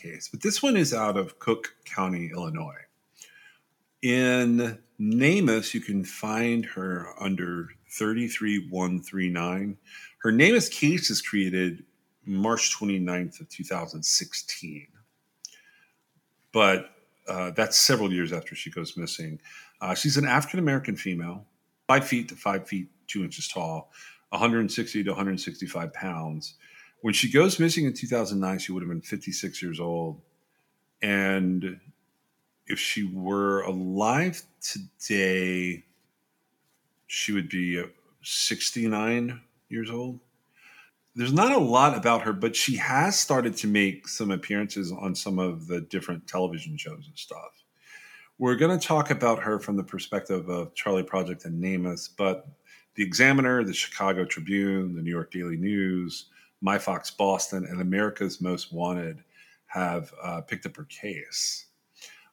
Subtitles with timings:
[0.00, 2.82] Case, but this one is out of Cook County, Illinois.
[4.02, 9.76] In NamUs, you can find her under 33139.
[10.18, 11.84] Her NamUs case is created
[12.24, 14.86] March 29th of 2016.
[16.52, 16.90] But
[17.28, 19.40] uh, that's several years after she goes missing.
[19.80, 21.44] Uh, she's an African American female,
[21.86, 23.90] five feet to five feet two inches tall,
[24.30, 26.54] 160 to 165 pounds.
[27.00, 30.20] When she goes missing in 2009, she would have been 56 years old.
[31.00, 31.80] And
[32.66, 35.84] if she were alive today,
[37.06, 37.86] she would be uh,
[38.22, 40.20] 69 years old.
[41.14, 45.14] There's not a lot about her, but she has started to make some appearances on
[45.14, 47.64] some of the different television shows and stuff.
[48.38, 52.46] We're going to talk about her from the perspective of Charley Project and NamUs, but
[52.94, 56.26] the Examiner, the Chicago Tribune, the New York Daily News,
[56.60, 59.22] My Fox Boston, and America's Most Wanted
[59.66, 61.66] have uh, picked up her case.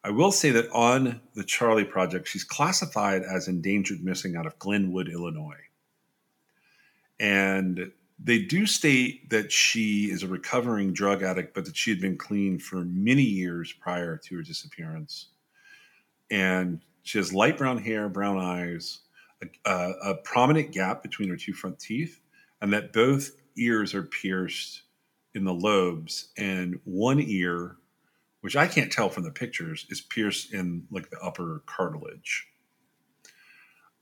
[0.04, 4.60] I will say that on the Charley Project, she's classified as endangered missing out of
[4.60, 5.66] Glenwood, Illinois.
[7.20, 7.92] And
[8.24, 12.18] they do state that she is a recovering drug addict, but that she had been
[12.18, 15.30] clean for many years prior to her disappearance.
[16.30, 19.00] And she has light brown hair, brown eyes,
[19.42, 22.20] a, a, a prominent gap between her two front teeth,
[22.62, 24.84] and that both ears are pierced
[25.34, 27.76] in the lobes, and one ear,
[28.42, 32.48] which I can't tell from the pictures, is pierced in like the upper cartilage.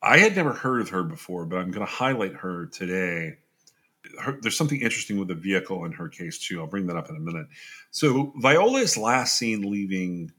[0.02, 3.38] I had never heard of her before, but I'm going to highlight her today.
[4.20, 6.60] Her, there's something interesting with the vehicle in her case too.
[6.60, 7.48] I'll bring that up in a minute.
[7.90, 10.32] So Viola is last seen leaving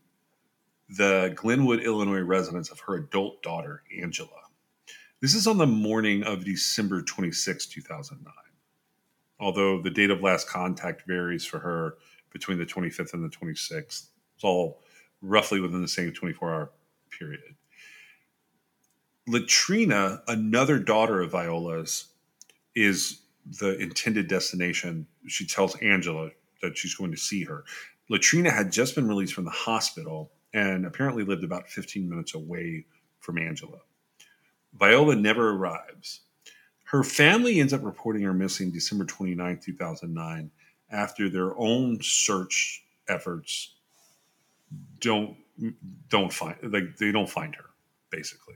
[0.91, 4.29] the Glenwood, Illinois residence of her adult daughter, Angela.
[5.21, 8.44] This is on the morning of December 26, 2009.
[9.41, 11.97] Although the date of last contact varies for her
[12.33, 14.81] between the 25th and the 26th, it's all
[15.23, 16.71] roughly within the same 24 hour
[17.11, 17.41] period.
[19.27, 22.09] Latrina, another daughter of Viola's,
[22.75, 23.23] is
[23.61, 25.07] the intended destination.
[25.27, 26.31] She tells Angela
[26.61, 27.65] that she's going to see her.
[28.11, 32.85] Latrina had just been released from the hospital and apparently lived about 15 minutes away
[33.21, 33.79] from Angela.
[34.79, 36.21] Viola never arrives.
[36.95, 40.49] Her family ends up reporting her missing December 29, 2009,
[40.93, 43.75] after their own search efforts
[45.01, 45.37] don't
[46.09, 47.65] don't find like they don't find her
[48.11, 48.55] basically.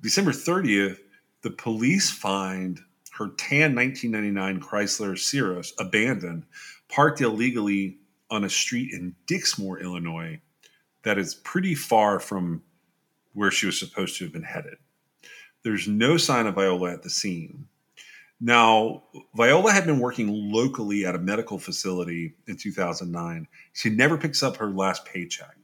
[0.00, 1.00] December 30th,
[1.42, 2.80] the police find
[3.18, 6.46] her tan 1999 Chrysler Cirrus abandoned,
[6.88, 7.98] parked illegally
[8.30, 10.40] on a street in Dixmoor, Illinois,
[11.02, 12.62] that is pretty far from
[13.34, 14.78] where she was supposed to have been headed.
[15.62, 17.66] There's no sign of Viola at the scene.
[18.40, 19.02] Now,
[19.34, 23.46] Viola had been working locally at a medical facility in 2009.
[23.74, 25.56] She never picks up her last paycheck.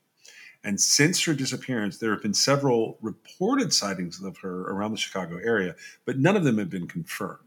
[0.62, 5.38] And since her disappearance, there have been several reported sightings of her around the Chicago
[5.42, 7.40] area, but none of them have been confirmed.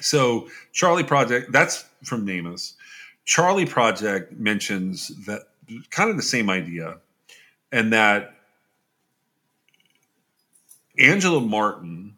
[0.00, 2.74] So, Charley Project, that's from NamUs.
[3.24, 5.48] Charley Project mentions that
[5.90, 6.98] kind of the same idea,
[7.72, 8.34] and that
[10.98, 12.16] Angela Martin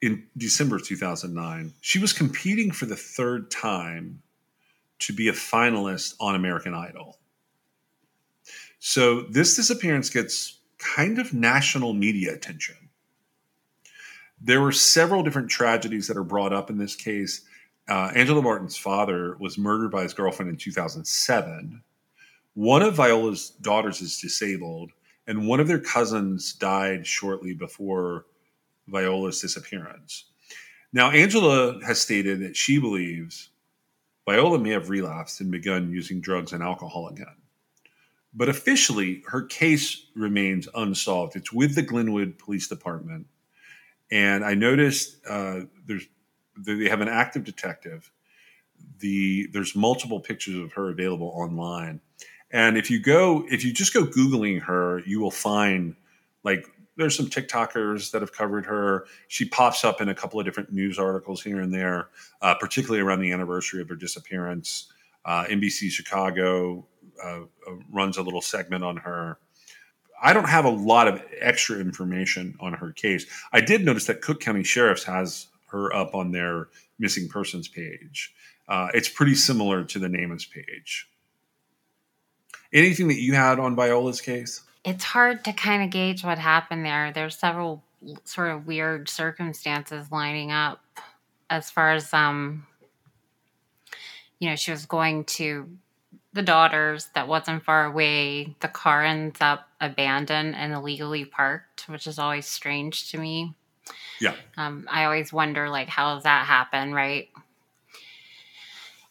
[0.00, 4.22] in December of 2009, she was competing for the third time
[4.98, 7.18] to be a finalist on American Idol.
[8.78, 12.76] So this disappearance gets kind of national media attention.
[14.40, 17.42] There were several different tragedies that are brought up in this case.
[17.88, 21.82] Uh, Angela Martin's father was murdered by his girlfriend in 2007.
[22.54, 24.90] One of Viola's daughters is disabled,
[25.26, 28.26] and one of their cousins died shortly before
[28.88, 30.26] Viola's disappearance.
[30.92, 33.50] Now, Angela has stated that she believes
[34.28, 37.36] Viola may have relapsed and begun using drugs and alcohol again.
[38.34, 41.36] But officially, her case remains unsolved.
[41.36, 43.26] It's with the Glenwood Police Department.
[44.10, 46.06] And I noticed uh, there's
[46.56, 48.10] they have an active detective.
[48.98, 52.00] The there's multiple pictures of her available online.
[52.52, 55.96] And if you go, if you just go googling her, you will find
[56.44, 56.66] like
[56.96, 59.06] there's some TikTokers that have covered her.
[59.28, 62.10] She pops up in a couple of different news articles here and there,
[62.42, 64.92] uh, particularly around the anniversary of her disappearance.
[65.24, 66.86] Uh, NBC Chicago
[67.24, 69.38] uh, uh, runs a little segment on her.
[70.22, 73.26] I don't have a lot of extra information on her case.
[73.52, 76.68] I did notice that Cook County Sheriff's has her up on their
[76.98, 78.34] missing persons page.
[78.68, 81.08] Uh, it's pretty similar to the NamUs page.
[82.72, 84.62] Anything that you had on Viola's case?
[84.84, 87.12] It's hard to kind of gauge what happened there.
[87.12, 87.82] There's several
[88.24, 90.80] sort of weird circumstances lining up
[91.48, 92.66] as far as um
[94.42, 95.68] you know, she was going to
[96.32, 98.56] the daughters that wasn't far away.
[98.58, 103.54] The car ends up abandoned and illegally parked, which is always strange to me.
[104.20, 104.34] Yeah.
[104.56, 107.28] Um, I always wonder, like, how does that happen, right?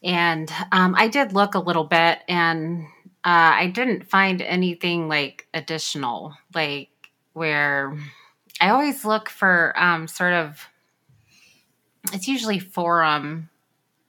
[0.03, 2.87] And um, I did look a little bit, and
[3.23, 6.89] uh, I didn't find anything like additional, like
[7.33, 7.97] where
[8.59, 10.67] I always look for um, sort of.
[12.13, 13.49] It's usually forum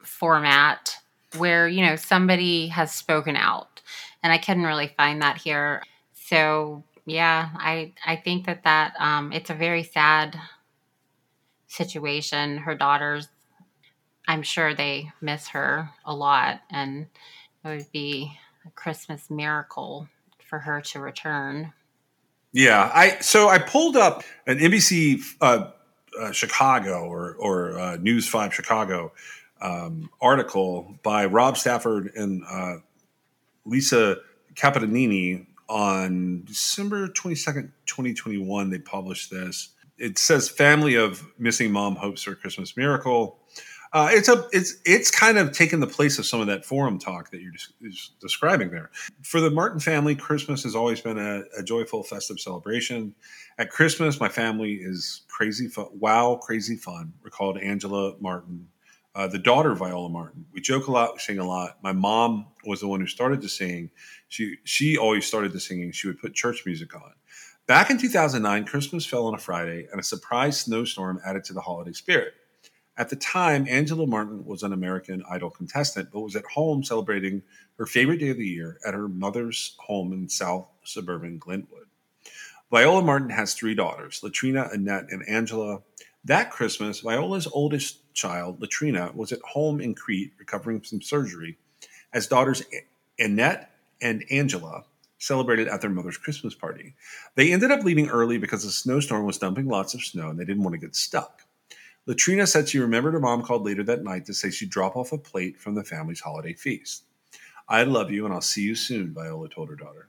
[0.02, 0.96] format
[1.36, 3.80] where you know somebody has spoken out
[4.22, 5.82] and i couldn't really find that here
[6.12, 10.38] so yeah i i think that that um it's a very sad
[11.66, 13.28] situation her daughters
[14.28, 17.06] i'm sure they miss her a lot and
[17.64, 18.36] it would be
[18.66, 21.72] a christmas miracle for her to return
[22.52, 25.70] Yeah, I so I pulled up an NBC uh,
[26.20, 29.12] uh, Chicago or or uh, News Five Chicago
[29.62, 32.74] um, article by Rob Stafford and uh,
[33.64, 34.16] Lisa
[34.54, 38.68] Capitanini on December twenty second, twenty twenty one.
[38.68, 39.70] They published this.
[39.96, 43.38] It says family of missing mom hopes for Christmas miracle.
[43.92, 46.98] Uh, it's a it's it's kind of taken the place of some of that forum
[46.98, 48.90] talk that you're des- is describing there.
[49.22, 53.14] For the Martin family, Christmas has always been a, a joyful, festive celebration.
[53.58, 55.88] At Christmas, my family is crazy fun.
[55.92, 57.12] Wow, crazy fun.
[57.22, 58.66] Recalled Angela Martin,
[59.14, 60.46] uh, the daughter of Viola Martin.
[60.54, 61.76] We joke a lot, we sing a lot.
[61.82, 63.90] My mom was the one who started to sing.
[64.28, 65.92] She she always started the singing.
[65.92, 67.12] She would put church music on.
[67.66, 71.60] Back in 2009, Christmas fell on a Friday, and a surprise snowstorm added to the
[71.60, 72.32] holiday spirit.
[72.96, 77.42] At the time, Angela Martin was an American Idol contestant, but was at home celebrating
[77.78, 81.86] her favorite day of the year at her mother's home in South suburban Glenwood.
[82.70, 85.82] Viola Martin has three daughters, Latrina, Annette, and Angela.
[86.24, 91.58] That Christmas, Viola's oldest child, Latrina, was at home in Crete recovering from surgery
[92.12, 92.62] as daughters
[93.18, 94.84] Annette and Angela
[95.18, 96.94] celebrated at their mother's Christmas party.
[97.36, 100.44] They ended up leaving early because the snowstorm was dumping lots of snow and they
[100.44, 101.42] didn't want to get stuck.
[102.06, 105.12] Latrina said she remembered her mom called later that night to say she'd drop off
[105.12, 107.04] a plate from the family's holiday feast.
[107.68, 110.08] I love you and I'll see you soon, Viola told her daughter.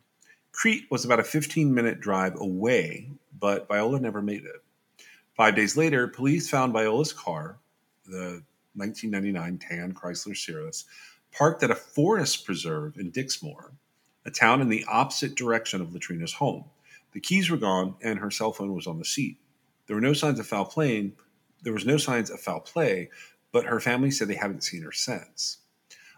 [0.52, 3.10] Crete was about a 15 minute drive away,
[3.40, 4.64] but Viola never made it.
[5.36, 7.60] Five days later, police found Viola's car,
[8.06, 8.44] the
[8.76, 10.86] 1999 tan Chrysler Cirrus,
[11.32, 13.72] parked at a forest preserve in Dixmoor,
[14.26, 16.66] a town in the opposite direction of Latrina's home.
[17.14, 19.38] The keys were gone and her cell phone was on the seat.
[19.88, 21.12] There were no signs of foul play.
[21.64, 23.10] There was no signs of foul play,
[23.52, 25.60] but her family said they haven't seen her since.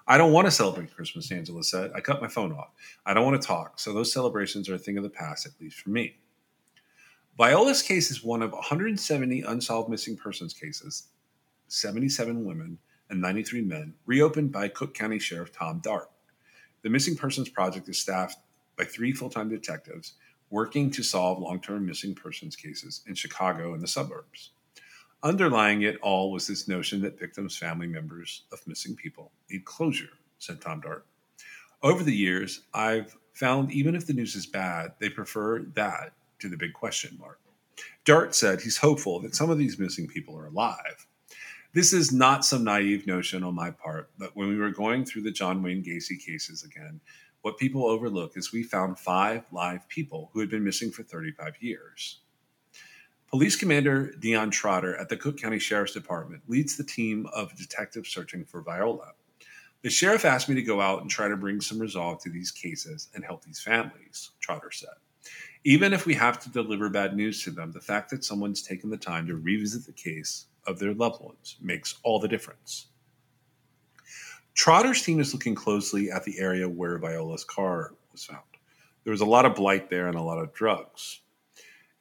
[0.08, 1.92] I don't want to celebrate Christmas, Angela said.
[1.96, 2.70] I cut my phone off.
[3.06, 5.54] I don't want to talk, so those celebrations are a thing of the past, at
[5.60, 6.18] least for me.
[7.38, 11.08] Viola's case is one of 170 unsolved missing persons cases,
[11.68, 12.78] 77 women
[13.10, 16.10] and 93 men, reopened by Cook County Sheriff Tom Dart.
[16.84, 18.38] The Missing Persons Project is staffed
[18.78, 20.14] by three full time detectives
[20.50, 24.52] working to solve long term missing persons cases in Chicago and the suburbs.
[25.26, 30.12] Underlying it all was this notion that victims' family members of missing people need closure,
[30.38, 31.08] said Tom Dart.
[31.82, 36.48] Over the years, I've found even if the news is bad, they prefer that to
[36.48, 37.40] the big question mark.
[38.04, 41.08] Dart said he's hopeful that some of these missing people are alive.
[41.74, 45.24] This is not some naive notion on my part, but when we were going through
[45.24, 47.02] the John Wayne Gacy cases again,
[47.42, 51.56] what people overlook is we found five live people who had been missing for 35
[51.62, 52.20] years.
[53.36, 58.08] Police Commander Dion Trotter at the Cook County Sheriff's Department leads the team of detectives
[58.08, 59.12] searching for Viola.
[59.82, 62.50] The sheriff asked me to go out and try to bring some resolve to these
[62.50, 64.96] cases and help these families, Trotter said.
[65.66, 68.90] Even if we have to deliver bad news to them, the fact that someone's taken
[68.90, 72.88] the time to revisit the case of their loved ones makes all the difference.
[74.54, 78.44] Trotter's team is looking closely at the area where Viola's car was found.
[79.04, 81.20] There was a lot of blight there and a lot of drugs.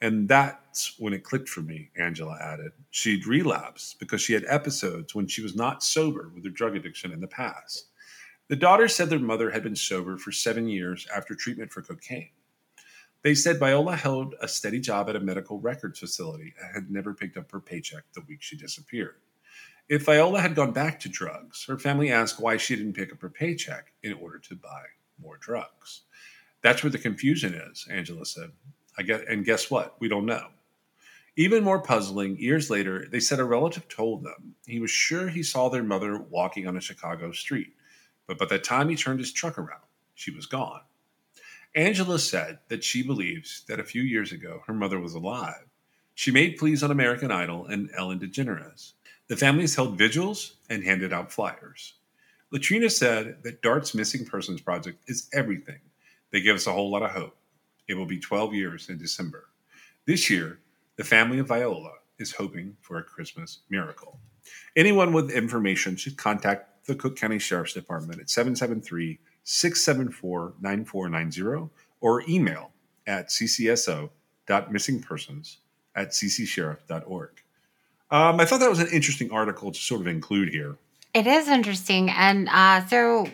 [0.04, 2.72] And that's when it clicked for me, Angela added.
[2.90, 7.10] She'd relapsed because she had episodes when she was not sober with her drug addiction
[7.10, 7.86] in the past.
[8.48, 12.28] The daughter said their mother had been sober for seven years after treatment for cocaine.
[13.22, 17.14] They said Viola held a steady job at a medical records facility and had never
[17.14, 19.16] picked up her paycheck the week she disappeared.
[19.88, 23.22] If Viola had gone back to drugs, her family asked why she didn't pick up
[23.22, 24.82] her paycheck in order to buy
[25.18, 26.02] more drugs.
[26.60, 28.50] That's where the confusion is, Angela said.
[28.96, 29.96] I get, and guess what?
[30.00, 30.48] We don't know.
[31.36, 35.42] Even more puzzling, years later, they said a relative told them he was sure he
[35.42, 37.72] saw their mother walking on a Chicago street,
[38.28, 39.82] but by the time he turned his truck around,
[40.14, 40.82] she was gone.
[41.74, 45.66] Angela said that she believes that a few years ago her mother was alive.
[46.14, 48.92] She made pleas on American Idol and Ellen DeGeneres.
[49.26, 51.94] The families held vigils and handed out flyers.
[52.52, 55.80] Latrina said that Dart's Missing Persons Project is everything.
[56.30, 57.36] They give us a whole lot of hope.
[57.88, 59.46] It will be 12 years in December.
[60.06, 60.60] This year,
[60.96, 64.18] the family of Viola is hoping for a Christmas miracle.
[64.76, 72.22] Anyone with information should contact the Cook County Sheriff's Department at 773 674 9490 or
[72.28, 72.70] email
[73.06, 75.56] at ccso.missingpersons
[75.94, 77.30] at ccsheriff.org.
[78.10, 80.76] Um, I thought that was an interesting article to sort of include here.
[81.14, 82.10] It is interesting.
[82.10, 83.28] And uh, so,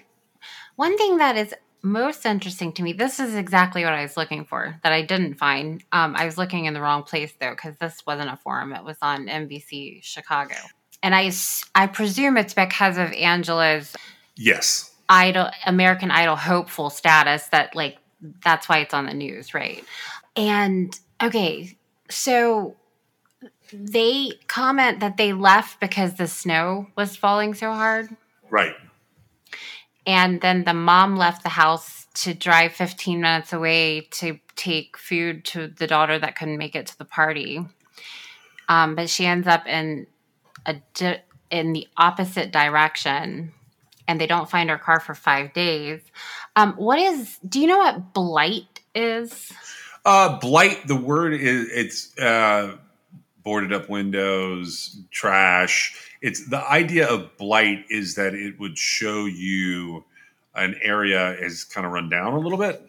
[0.77, 4.45] one thing that is most interesting to me, this is exactly what I was looking
[4.45, 5.83] for that I didn't find.
[5.93, 8.85] Um, I was looking in the wrong place, though, because this wasn't a forum, it
[8.85, 10.55] was on NBC Chicago.
[11.03, 11.31] And I
[11.75, 13.97] I presume it's because of Angela's
[14.37, 14.95] Yes.
[15.09, 17.99] idol American Idol hopeful status that like
[18.45, 19.83] that's why it's on the news, right?
[20.37, 21.77] And okay,
[22.11, 22.77] so
[23.73, 28.09] they comment that they left because the snow was falling so hard.
[28.51, 28.75] Right.
[30.07, 35.45] And then the mom left the house to drive 15 minutes away to take food
[35.47, 37.65] to the daughter that couldn't make it to the party.
[38.69, 40.07] Um, but she ends up in
[40.67, 43.53] a di- in the opposite direction,
[44.07, 46.01] and they don't find her car for five days.
[46.57, 47.39] Um, what is?
[47.47, 49.53] Do you know what blight is?
[50.05, 52.77] Uh, blight, the word is it's uh,
[53.43, 56.10] boarded up windows, trash.
[56.23, 60.05] It's the idea of blight is that it would show you
[60.55, 62.83] an area is kind of run down a little bit.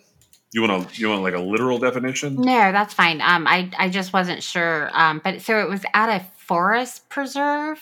[0.54, 2.36] You want to you want like a literal definition?
[2.36, 3.22] No, that's fine.
[3.22, 4.90] Um, I I just wasn't sure.
[4.94, 7.80] Um, but so it was at a forest preserve.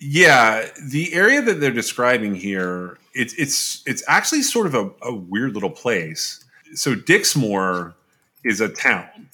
[0.00, 5.14] Yeah, the area that they're describing here, it's it's it's actually sort of a, a
[5.14, 6.44] weird little place.
[6.74, 7.94] So Dixmoor
[8.42, 9.28] is a town.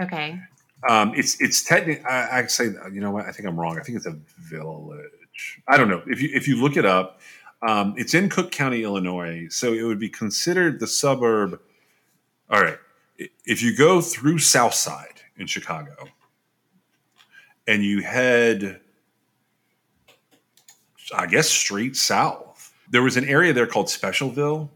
[0.00, 0.40] Okay.
[0.88, 2.04] Um, it's it's technically.
[2.04, 3.26] I, say you know what?
[3.26, 3.78] I think I'm wrong.
[3.78, 5.60] I think it's a village.
[5.68, 6.02] I don't know.
[6.06, 7.20] If you if you look it up,
[7.62, 9.48] um, it's in Cook County, Illinois.
[9.50, 11.60] So it would be considered the suburb.
[12.50, 12.78] All right.
[13.44, 16.08] If you go through Southside in Chicago,
[17.66, 18.80] and you head,
[21.14, 24.70] I guess, straight south, there was an area there called Specialville.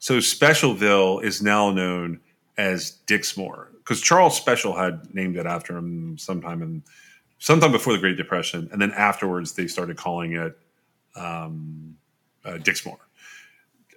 [0.00, 2.20] So Specialville is now known
[2.58, 6.82] as Dixmoor because Charles Special had named it after him sometime in
[7.38, 10.56] sometime before the Great Depression, and then afterwards they started calling it
[11.16, 11.96] um,
[12.44, 12.98] uh, Dixmoor.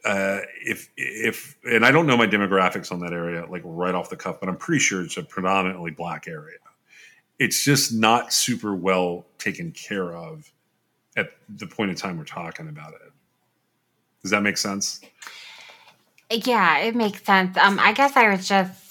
[0.06, 4.10] Uh, if if and I don't know my demographics on that area like right off
[4.10, 6.58] the cuff, but I'm pretty sure it's a predominantly black area.
[7.40, 10.52] It's just not super well taken care of
[11.16, 13.12] at the point in time we're talking about it.
[14.22, 15.02] Does that make sense?
[16.30, 17.56] Yeah, it makes sense.
[17.58, 18.83] Um, I guess I was just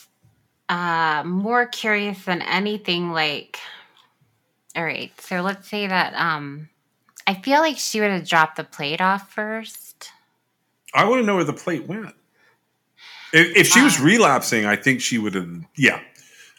[0.72, 3.12] uh more curious than anything.
[3.12, 3.58] Like,
[4.76, 6.68] all right, so let's say that um,
[7.26, 10.10] I feel like she would have dropped the plate off first.
[10.94, 12.14] I want to know where the plate went.
[13.32, 15.48] If, if she was Uh, relapsing, I think she would have.
[15.76, 16.00] Yeah,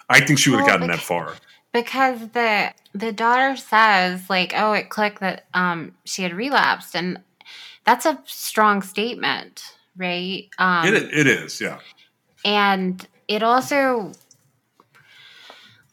[0.10, 1.34] I think she would have Well, gotten that far.
[1.72, 7.20] because the the daughter says like oh it clicked that um she had relapsed and
[7.86, 9.62] that's a strong statement
[9.98, 11.80] right um It, it is, yeah.
[12.46, 14.12] and it also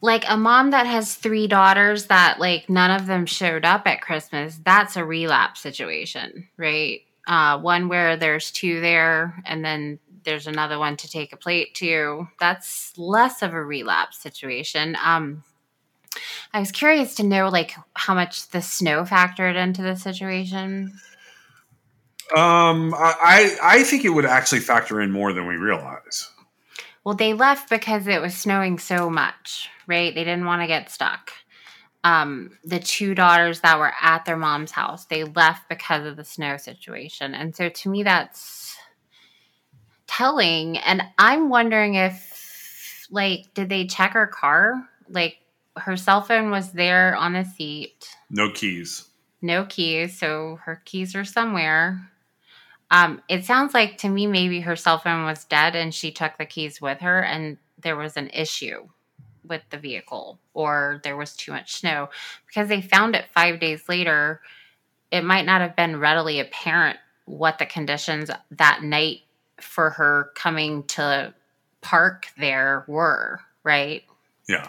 [0.01, 4.01] like a mom that has three daughters that like none of them showed up at
[4.01, 7.01] Christmas, that's a relapse situation, right?
[7.27, 11.75] Uh, one where there's two there and then there's another one to take a plate
[11.75, 12.27] to.
[12.39, 14.97] That's less of a relapse situation.
[15.03, 15.43] Um,
[16.53, 20.93] I was curious to know like how much the snow factored into the situation.
[22.35, 26.29] Um, I I think it would actually factor in more than we realize.
[27.03, 30.13] Well, they left because it was snowing so much, right?
[30.13, 31.31] They didn't want to get stuck.
[32.03, 36.23] Um, the two daughters that were at their mom's house, they left because of the
[36.23, 37.33] snow situation.
[37.35, 38.75] And so to me, that's
[40.07, 40.77] telling.
[40.79, 44.87] And I'm wondering if, like, did they check her car?
[45.09, 45.37] Like,
[45.77, 49.07] her cell phone was there on the seat, No keys.
[49.41, 50.17] no keys.
[50.19, 52.10] So her keys are somewhere.
[52.91, 56.37] Um, it sounds like to me maybe her cell phone was dead and she took
[56.37, 58.87] the keys with her and there was an issue
[59.47, 62.09] with the vehicle or there was too much snow
[62.45, 64.41] because they found it five days later.
[65.09, 69.21] It might not have been readily apparent what the conditions that night
[69.59, 71.33] for her coming to
[71.81, 74.03] park there were, right?
[74.49, 74.67] Yeah.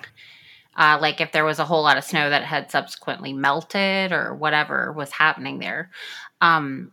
[0.76, 4.34] uh, like if there was a whole lot of snow that had subsequently melted or
[4.34, 5.90] whatever was happening there.
[6.40, 6.92] Um,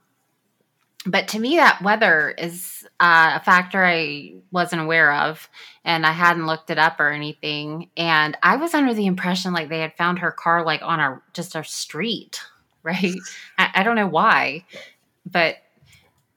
[1.06, 5.50] but to me, that weather is uh, a factor I wasn't aware of,
[5.86, 7.90] and I hadn't looked it up or anything.
[7.96, 11.22] And I was under the impression like they had found her car like on a
[11.34, 12.42] just a street,
[12.84, 13.16] right?
[13.58, 14.66] I, I don't know why,
[15.26, 15.58] but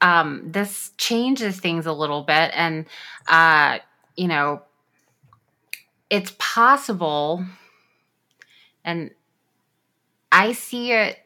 [0.00, 2.86] um, this changes things a little bit, and
[3.28, 3.78] uh,
[4.16, 4.62] you know,
[6.12, 7.42] it's possible
[8.84, 9.10] and
[10.30, 11.18] i see it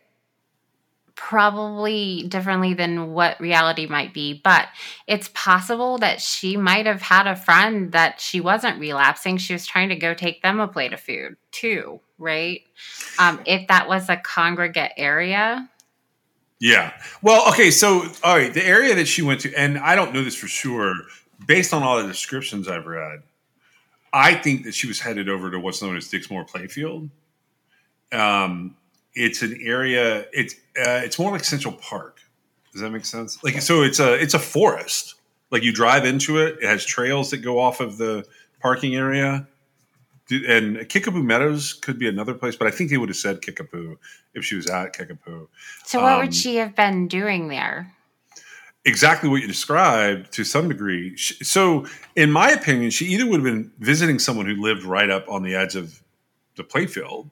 [1.16, 4.68] probably differently than what reality might be but
[5.06, 9.66] it's possible that she might have had a friend that she wasn't relapsing she was
[9.66, 12.62] trying to go take them a plate of food too right
[13.18, 15.68] um, if that was a congregate area
[16.58, 16.92] Yeah.
[17.22, 17.70] Well, okay.
[17.70, 20.48] So, all right, the area that she went to, and I don't know this for
[20.48, 20.94] sure,
[21.46, 23.22] based on all the descriptions I've read,
[24.12, 27.10] I think that she was headed over to what's known as Dixmoor Playfield.
[28.12, 28.76] Um,
[29.16, 30.26] it's an area.
[30.32, 32.20] It's uh, it's more like Central Park.
[32.72, 33.42] Does that make sense?
[33.42, 35.14] Like, so it's a it's a forest.
[35.50, 36.58] Like you drive into it.
[36.62, 38.24] It has trails that go off of the
[38.60, 39.48] parking area.
[40.28, 43.96] And Kickapoo Meadows could be another place, but I think they would have said Kickapoo
[44.34, 45.48] if she was at Kickapoo.
[45.84, 47.96] so what Um, would she have been doing there
[48.86, 51.16] exactly what you described to some degree.
[51.16, 55.28] So, in my opinion, she either would have been visiting someone who lived right up
[55.28, 56.02] on the edge of
[56.56, 57.30] the playfield,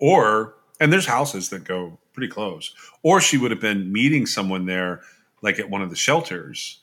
[0.00, 4.66] or and there's houses that go pretty close, or she would have been meeting someone
[4.66, 5.02] there,
[5.42, 6.80] like at one of the shelters,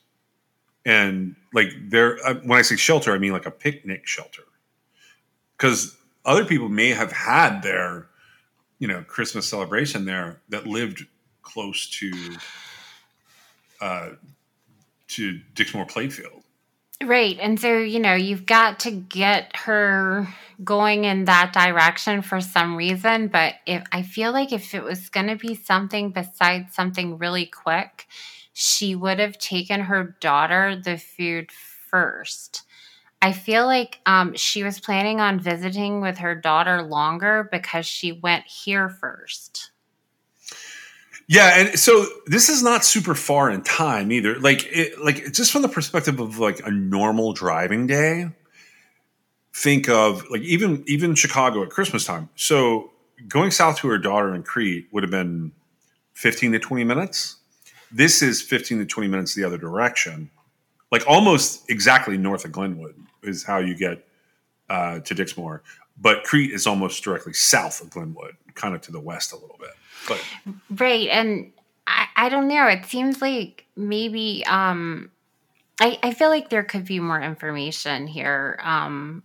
[0.85, 2.17] and like there.
[2.25, 4.43] Uh, when I say shelter, I mean like a picnic shelter,
[5.57, 8.07] because other people may have had their,
[8.79, 11.05] you know, Christmas celebration there that lived
[11.41, 12.11] close to
[13.81, 14.09] uh,
[15.07, 16.41] to Dixmoor Playfield.
[17.03, 17.37] Right.
[17.41, 22.75] And so, you know, you've got to get her going in that direction for some
[22.75, 23.27] reason.
[23.27, 27.45] But if I feel like if it was going to be something besides something really
[27.45, 28.07] quick,
[28.53, 32.63] she would have taken her daughter the food first.
[33.21, 38.11] I feel like um, she was planning on visiting with her daughter longer because she
[38.11, 39.71] went here first.
[41.27, 44.39] Yeah, and so this is not super far in time either.
[44.39, 48.29] Like, it, like just from the perspective of like a normal driving day,
[49.55, 52.29] think of like even even Chicago at Christmas time.
[52.35, 52.91] So
[53.29, 55.53] going south to her daughter in Crete would have been
[56.13, 57.37] fifteen to twenty minutes.
[57.91, 60.29] This is fifteen to twenty minutes the other direction,
[60.91, 64.05] like almost exactly north of Glenwood is how you get
[64.69, 65.61] uh, to Dixmoor.
[65.97, 69.57] But Crete is almost directly south of Glenwood, kind of to the west a little
[69.57, 69.71] bit.
[70.07, 70.21] But
[70.69, 71.07] Right.
[71.07, 71.53] And
[71.87, 72.67] I, I don't know.
[72.67, 75.11] It seems like maybe um
[75.79, 78.59] I, I feel like there could be more information here.
[78.61, 79.23] Um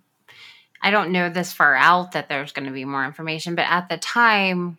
[0.82, 3.98] I don't know this far out that there's gonna be more information, but at the
[3.98, 4.78] time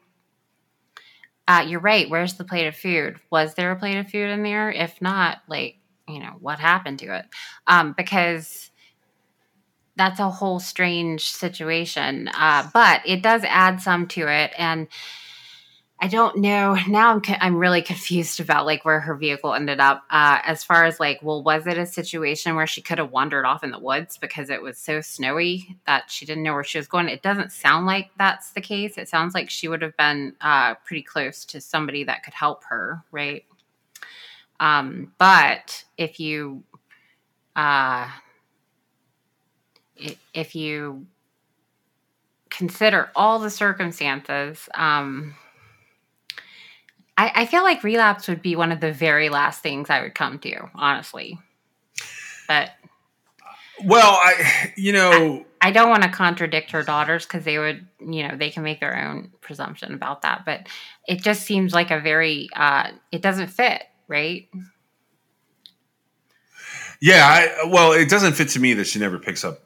[1.47, 2.09] uh, you're right.
[2.09, 3.19] Where's the plate of food?
[3.29, 4.71] Was there a plate of food in there?
[4.71, 5.75] If not, like,
[6.07, 7.25] you know, what happened to it?
[7.67, 8.71] Um, because
[9.97, 12.29] that's a whole strange situation.
[12.29, 14.53] Uh, but it does add some to it.
[14.57, 14.87] And
[16.03, 16.75] I don't know.
[16.87, 20.03] Now I'm co- I'm really confused about like where her vehicle ended up.
[20.09, 23.45] Uh, as far as like, well, was it a situation where she could have wandered
[23.45, 26.79] off in the woods because it was so snowy that she didn't know where she
[26.79, 27.07] was going?
[27.07, 28.97] It doesn't sound like that's the case.
[28.97, 32.63] It sounds like she would have been uh, pretty close to somebody that could help
[32.63, 33.45] her, right?
[34.59, 36.63] Um, but if you,
[37.55, 38.09] uh,
[40.33, 41.05] if you
[42.49, 45.35] consider all the circumstances, um,
[47.21, 50.15] I, I feel like relapse would be one of the very last things I would
[50.15, 51.37] come to, honestly.
[52.47, 52.71] But
[53.83, 58.27] Well, I you know I don't want to contradict her daughters because they would, you
[58.27, 60.45] know, they can make their own presumption about that.
[60.45, 60.67] But
[61.07, 64.49] it just seems like a very, uh, it doesn't fit, right?
[66.99, 69.59] Yeah, I, well, it doesn't fit to me that she never picks up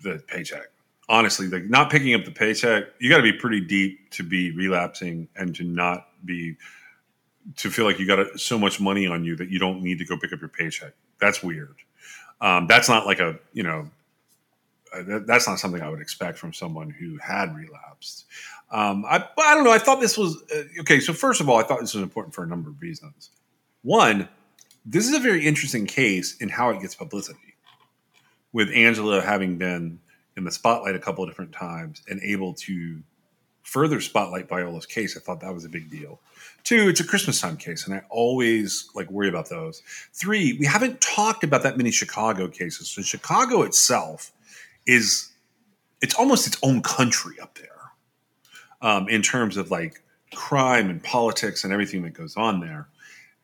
[0.00, 0.66] the paycheck.
[1.08, 4.52] Honestly, like not picking up the paycheck, you got to be pretty deep to be
[4.52, 6.56] relapsing and to not be
[7.56, 10.04] to feel like you got so much money on you that you don't need to
[10.04, 10.92] go pick up your paycheck.
[11.20, 11.76] That's weird.
[12.40, 13.90] Um, that's not like a you know
[14.94, 18.26] uh, that's not something I would expect from someone who had relapsed.
[18.70, 19.72] Um, I, I don't know.
[19.72, 21.00] I thought this was uh, okay.
[21.00, 23.30] So first of all, I thought this was important for a number of reasons.
[23.82, 24.28] One,
[24.84, 27.54] this is a very interesting case in how it gets publicity,
[28.52, 30.00] with Angela having been
[30.36, 33.02] in the spotlight a couple of different times and able to
[33.62, 35.16] further spotlight Viola's case.
[35.16, 36.20] I thought that was a big deal.
[36.64, 39.82] Two, it's a Christmas time case, and I always like worry about those.
[40.14, 42.88] Three, we haven't talked about that many Chicago cases.
[42.88, 44.32] So Chicago itself
[44.86, 45.30] is
[46.00, 47.90] it's almost its own country up there
[48.80, 50.02] um, in terms of like
[50.34, 52.88] crime and politics and everything that goes on there.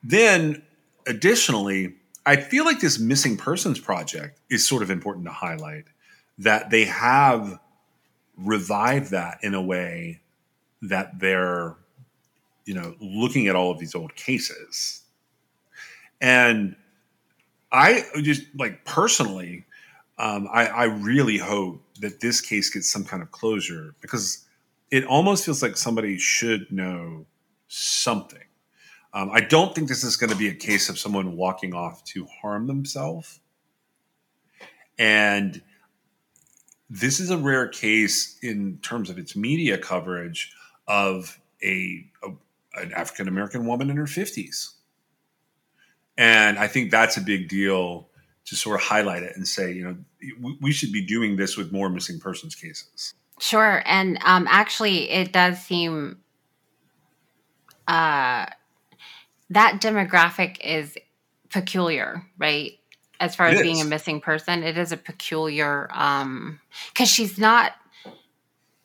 [0.02, 0.62] Then,
[1.06, 5.84] additionally, I feel like this missing persons project is sort of important to highlight
[6.38, 7.58] that they have
[8.38, 10.20] revived that in a way
[10.80, 11.76] that they're
[12.64, 15.02] you know looking at all of these old cases.
[16.20, 16.76] And
[17.72, 19.64] i just like personally
[20.18, 24.44] um, I, I really hope that this case gets some kind of closure because
[24.90, 27.24] it almost feels like somebody should know
[27.68, 28.44] something.
[29.14, 32.04] Um, i don't think this is going to be a case of someone walking off
[32.04, 33.40] to harm themselves.
[34.98, 35.62] And
[36.90, 40.52] this is a rare case in terms of its media coverage
[40.86, 42.30] of a, a
[42.74, 44.74] an African American woman in her fifties,
[46.16, 48.08] and I think that's a big deal
[48.46, 49.96] to sort of highlight it and say, you know,
[50.60, 53.14] we, should be doing this with more missing persons cases.
[53.38, 53.82] Sure.
[53.86, 56.18] And um, actually, it does seem
[57.86, 58.46] uh,
[59.50, 60.96] that demographic is
[61.50, 62.72] peculiar, right?
[63.18, 66.58] As far It as being a missing person, it is a peculiar um
[66.92, 67.72] because she's not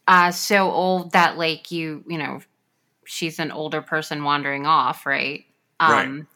[0.08, 2.42] uh so old that like you you know
[3.06, 5.46] she's an older person wandering off, right?
[5.80, 6.06] Right.
[6.06, 6.28] Um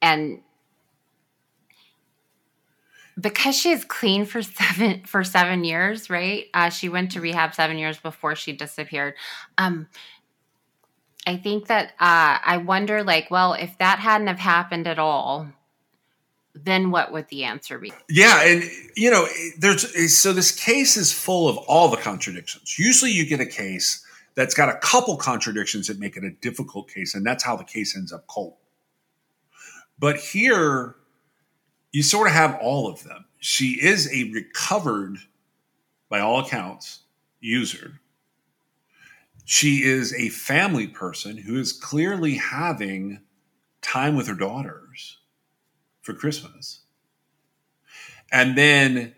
[0.00, 0.40] and
[3.20, 6.46] because she's clean for seven for seven years, right?
[6.54, 9.14] Uh, she went to rehab seven years before she disappeared.
[9.56, 9.88] Um,
[11.26, 15.48] I think that uh, I wonder, like, well, if that hadn't have happened at all,
[16.54, 17.92] then what would the answer be?
[18.08, 18.64] Yeah, and
[18.96, 19.26] you know,
[19.58, 22.78] there's so this case is full of all the contradictions.
[22.78, 24.04] Usually, you get a case
[24.38, 27.64] that's got a couple contradictions that make it a difficult case, and that's how the
[27.64, 28.54] case ends up cold.
[29.98, 30.94] But here,
[31.90, 33.24] you sort of have all of them.
[33.40, 35.18] She is a recovered,
[36.08, 37.00] by all accounts,
[37.40, 37.98] user.
[39.44, 43.22] She is a family person who is clearly having
[43.82, 45.18] time with her daughters
[46.00, 46.82] for Christmas.
[48.30, 49.16] And then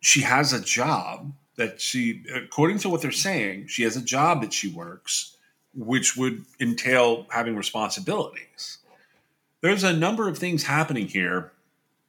[0.00, 4.40] she has a job that she, according to what they're saying, she has a job
[4.42, 5.36] that she works,
[5.74, 8.78] which would entail having responsibilities.
[9.60, 11.52] There's a number of things happening here.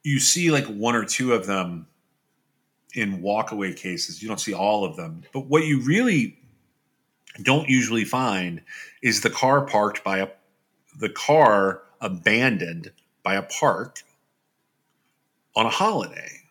[0.02, 1.86] You see like one or two of them
[2.94, 4.22] in walkaway cases.
[4.22, 5.22] You don't see all of them.
[5.32, 6.38] But what you really
[7.42, 8.62] don't usually find
[9.02, 10.28] is the car parked by a
[10.96, 12.92] the car abandoned
[13.24, 14.02] by a park
[15.56, 16.43] on a holiday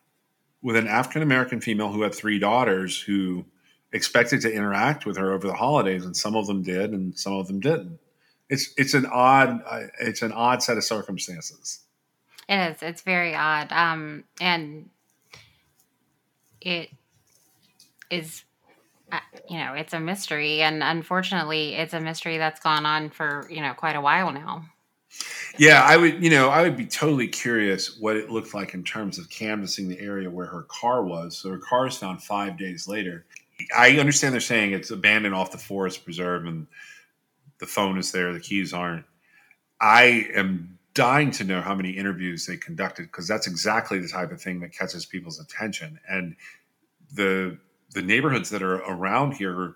[0.64, 3.46] with an African American female who had three daughters who
[3.92, 7.34] expected to interact with her over the holidays, and some of them did, and some
[7.34, 8.00] of them didn't.
[8.50, 11.82] It's it's an odd uh, it's an odd set of circumstances.
[12.50, 12.82] It is.
[12.82, 13.72] It's very odd.
[13.72, 14.90] Um, and
[16.60, 16.90] it
[18.10, 18.44] is,
[19.12, 23.48] uh, you know, it's a mystery, and unfortunately, it's a mystery that's gone on for
[23.50, 24.66] you know quite a while now.
[25.58, 28.84] Yeah, I would, you know, I would be totally curious what it looked like in
[28.84, 31.38] terms of canvassing the area where her car was.
[31.38, 33.26] So her car is found five days later.
[33.76, 36.68] I understand they're saying it's abandoned off the forest preserve and
[37.60, 39.06] the phone is there, the keys aren't.
[39.80, 44.32] I am dying to know how many interviews they conducted because that's exactly the type
[44.32, 46.00] of thing that catches people's attention.
[46.10, 46.36] And
[47.14, 47.58] the
[47.92, 49.76] the neighborhoods that are around here,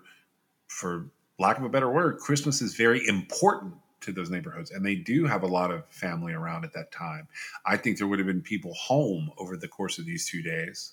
[0.66, 1.06] for
[1.38, 5.26] lack of a better word, Christmas is very important to those neighborhoods, and they do
[5.26, 7.28] have a lot of family around at that time.
[7.66, 10.92] I think there would have been people home over the course of these two days,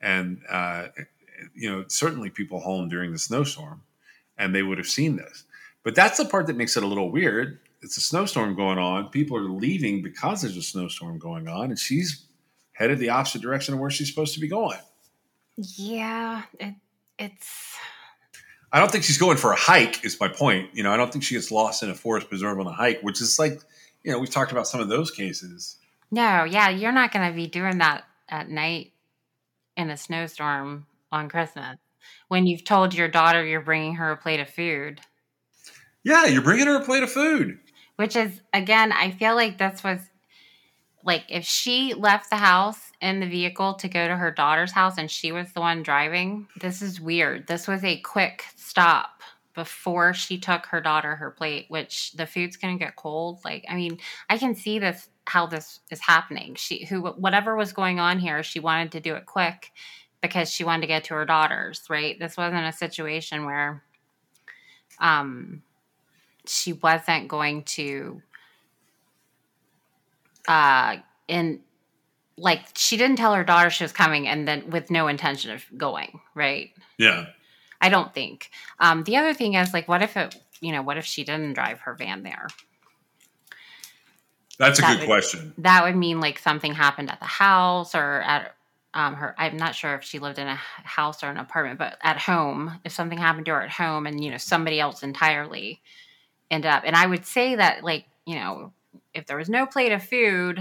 [0.00, 0.88] and uh,
[1.54, 3.82] you know, certainly people home during the snowstorm,
[4.36, 5.44] and they would have seen this.
[5.82, 7.60] But that's the part that makes it a little weird.
[7.82, 9.08] It's a snowstorm going on.
[9.10, 12.24] People are leaving because there's a snowstorm going on, and she's
[12.72, 14.78] headed the opposite direction of where she's supposed to be going.
[15.56, 16.74] Yeah, it,
[17.18, 17.76] it's
[18.72, 20.04] I don't think she's going for a hike.
[20.04, 20.70] Is my point.
[20.74, 23.00] You know, I don't think she gets lost in a forest preserve on a hike,
[23.02, 23.60] which is like,
[24.02, 25.76] you know, we've talked about some of those cases.
[26.10, 28.92] no, yeah, you're not going to be doing that at night
[29.76, 31.78] in a snowstorm on Christmas
[32.28, 35.00] when you've told your daughter you're bringing her a plate of food.
[36.04, 37.58] Yeah, you're bringing her a plate of food.
[37.96, 40.00] Which is, again, I feel like this was
[41.04, 44.98] like if she left the house in the vehicle to go to her daughter's house
[44.98, 47.46] and she was the one driving, this is weird.
[47.46, 49.22] This was a quick stop
[49.54, 53.40] before she took her daughter her plate, which the food's going to get cold.
[53.44, 56.54] Like, I mean, I can see this how this is happening.
[56.54, 59.72] She who whatever was going on here, she wanted to do it quick
[60.22, 62.18] because she wanted to get to her daughters, right?
[62.18, 63.82] This wasn't a situation where
[65.00, 65.62] um
[66.46, 68.22] she wasn't going to
[70.46, 71.60] uh in
[72.38, 75.64] like she didn't tell her daughter she was coming and then with no intention of
[75.76, 77.26] going right Yeah.
[77.80, 80.96] i don't think um the other thing is like what if it you know what
[80.96, 82.48] if she didn't drive her van there
[84.58, 85.54] That's a That good would- question.
[85.58, 88.54] that would mean like something happened at the house or at
[88.94, 91.98] um her i'm not sure if she lived in a house or an apartment but
[92.02, 95.80] at home if something happened to her at home and you know somebody else entirely
[96.50, 98.72] ended up and i would say that like you know
[99.14, 100.58] if there was no plate of food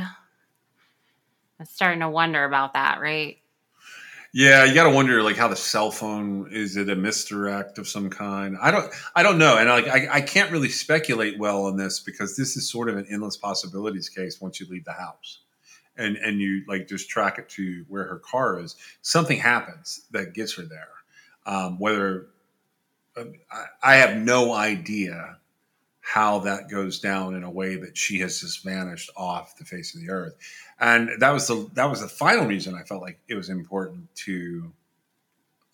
[1.59, 3.37] i'm starting to wonder about that right
[4.33, 7.87] Yeah, you got to wonder like how the cell phone is it a misdirect of
[7.87, 8.57] some kind?
[8.61, 11.99] I don't I don't know, and like I, I can't really speculate well on this
[12.01, 15.39] because this is sort of an endless possibilities case once you leave the house,
[15.95, 18.75] and and you like just track it to where her car is.
[19.01, 20.89] Something happens that gets her there.
[21.45, 22.27] Um, whether
[23.15, 25.37] uh, I, I have no idea
[26.13, 29.93] how that goes down in a way that she has just vanished off the face
[29.93, 30.35] of the earth
[30.79, 34.13] and that was the that was the final reason I felt like it was important
[34.25, 34.71] to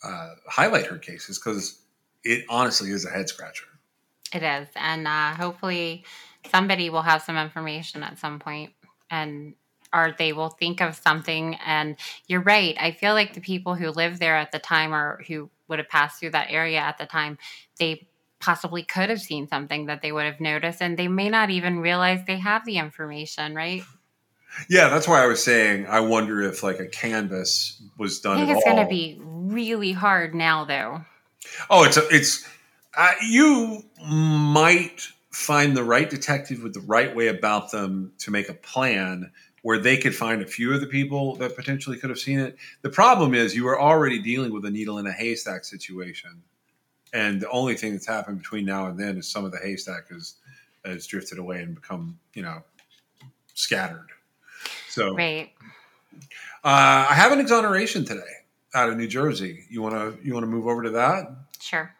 [0.03, 1.79] uh, highlight her cases because
[2.23, 3.65] it honestly is a head scratcher.
[4.33, 6.05] It is, and uh, hopefully
[6.51, 8.71] somebody will have some information at some point,
[9.11, 9.55] and
[9.93, 11.55] or they will think of something.
[11.65, 12.75] And you're right.
[12.79, 15.89] I feel like the people who lived there at the time, or who would have
[15.89, 17.37] passed through that area at the time,
[17.77, 18.07] they
[18.43, 21.79] possibly could have seen something that they would have noticed, and they may not even
[21.79, 23.55] realize they have the information.
[23.55, 23.83] Right?
[24.69, 28.45] Yeah, that's why I was saying I wonder if like a canvas was done I
[28.45, 31.01] think it's going to be really hard now, though.
[31.69, 32.47] Oh, it's a, it's
[32.95, 38.49] uh, you might find the right detective with the right way about them to make
[38.49, 39.31] a plan
[39.63, 42.57] where they could find a few of the people that potentially could have seen it.
[42.81, 46.43] The problem is you are already dealing with a needle in a haystack situation,
[47.13, 50.09] and the only thing that's happened between now and then is some of the haystack
[50.09, 50.35] has
[50.83, 52.61] has drifted away and become you know
[53.53, 54.09] scattered.
[54.89, 55.51] So Right?
[56.63, 58.21] uh, I have an exoneration today
[58.73, 59.65] out of New Jersey.
[59.69, 61.31] You want to you want to move over to that?
[61.59, 61.93] Sure.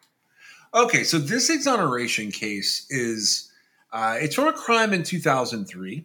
[0.74, 3.52] Okay, so this exoneration case is
[3.92, 6.04] uh, it's from a crime in 2003.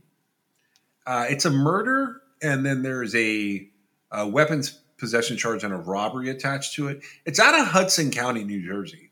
[1.08, 3.68] Uh, it's a murder, and then there's a,
[4.12, 7.02] a weapons possession charge and a robbery attached to it.
[7.26, 9.12] It's out of Hudson County, New Jersey.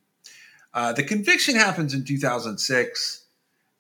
[0.74, 3.24] Uh, the conviction happens in 2006,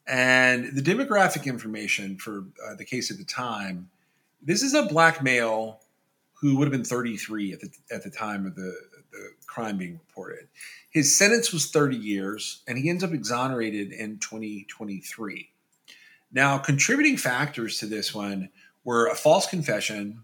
[0.08, 3.90] and the demographic information for uh, the case at the time.
[4.42, 5.82] This is a black male
[6.34, 8.74] who would have been 33 at the at the time of the,
[9.12, 10.48] the crime being reported.
[10.90, 15.50] His sentence was 30 years, and he ends up exonerated in 2023.
[16.32, 18.50] Now, contributing factors to this one
[18.84, 20.24] were a false confession,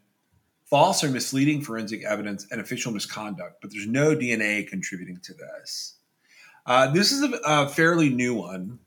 [0.73, 5.97] false or misleading forensic evidence, and official misconduct, but there's no DNA contributing to this.
[6.65, 8.79] Uh, this is a, a fairly new one.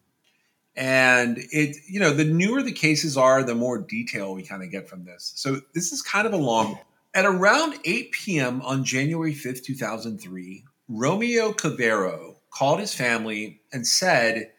[0.74, 4.72] And it, you know, the newer the cases are, the more detail we kind of
[4.72, 5.32] get from this.
[5.36, 6.76] So this is kind of a long.
[7.14, 8.62] At around 8 p.m.
[8.62, 14.50] on January 5th, 2003, Romeo Cavero called his family and said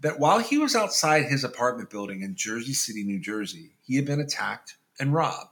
[0.00, 4.04] that while he was outside his apartment building in Jersey City, New Jersey, he had
[4.04, 5.51] been attacked and robbed.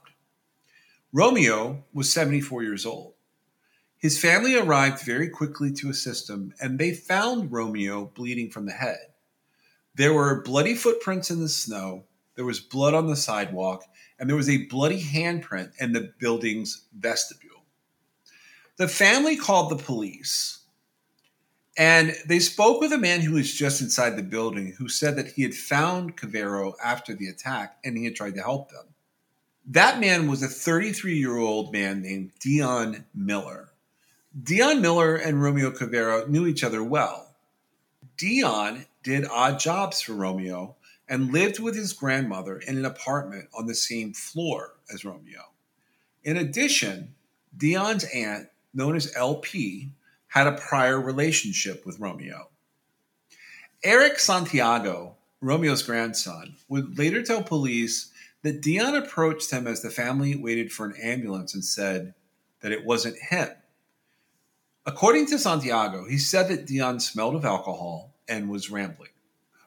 [1.13, 3.13] Romeo was 74 years old.
[3.97, 8.71] His family arrived very quickly to assist him, and they found Romeo bleeding from the
[8.71, 8.99] head.
[9.93, 13.83] There were bloody footprints in the snow, there was blood on the sidewalk,
[14.17, 17.65] and there was a bloody handprint in the building's vestibule.
[18.77, 20.61] The family called the police
[21.77, 25.27] and they spoke with a man who was just inside the building who said that
[25.27, 28.90] he had found Cavero after the attack and he had tried to help them.
[29.65, 33.69] That man was a 33 year old man named Dion Miller.
[34.41, 37.35] Dion Miller and Romeo Cavero knew each other well.
[38.17, 40.75] Dion did odd jobs for Romeo
[41.07, 45.41] and lived with his grandmother in an apartment on the same floor as Romeo.
[46.23, 47.15] In addition,
[47.55, 49.89] Dion's aunt, known as LP,
[50.27, 52.49] had a prior relationship with Romeo.
[53.83, 58.10] Eric Santiago, Romeo's grandson, would later tell police
[58.43, 62.13] that Dion approached him as the family waited for an ambulance and said
[62.61, 63.49] that it wasn't him.
[64.85, 69.09] According to Santiago, he said that Dion smelled of alcohol and was rambling.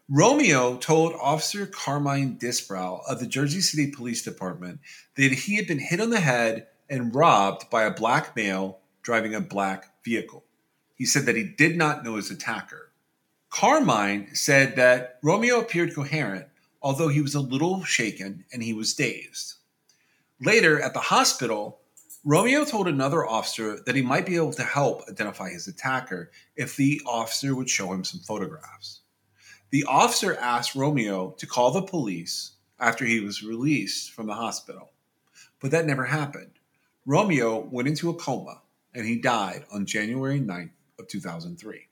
[0.08, 4.80] Romeo told Officer Carmine Disbrow of the Jersey City Police Department
[5.16, 9.34] that he had been hit on the head and robbed by a black male driving
[9.34, 10.44] a black vehicle.
[10.94, 12.90] He said that he did not know his attacker.
[13.50, 16.46] Carmine said that Romeo appeared coherent,
[16.84, 19.54] although he was a little shaken and he was dazed.
[20.38, 21.80] Later at the hospital,
[22.24, 26.76] Romeo told another officer that he might be able to help identify his attacker if
[26.76, 29.00] the officer would show him some photographs.
[29.70, 34.92] The officer asked Romeo to call the police after he was released from the hospital,
[35.60, 36.52] but that never happened.
[37.06, 38.60] Romeo went into a coma
[38.94, 41.88] and he died on January 9th of 2003.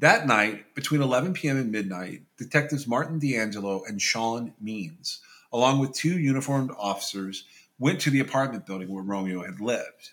[0.00, 1.56] That night, between 11 p.m.
[1.56, 5.20] and midnight, detectives Martin D'Angelo and Sean Means,
[5.52, 7.44] along with two uniformed officers,
[7.80, 10.12] went to the apartment building where Romeo had lived.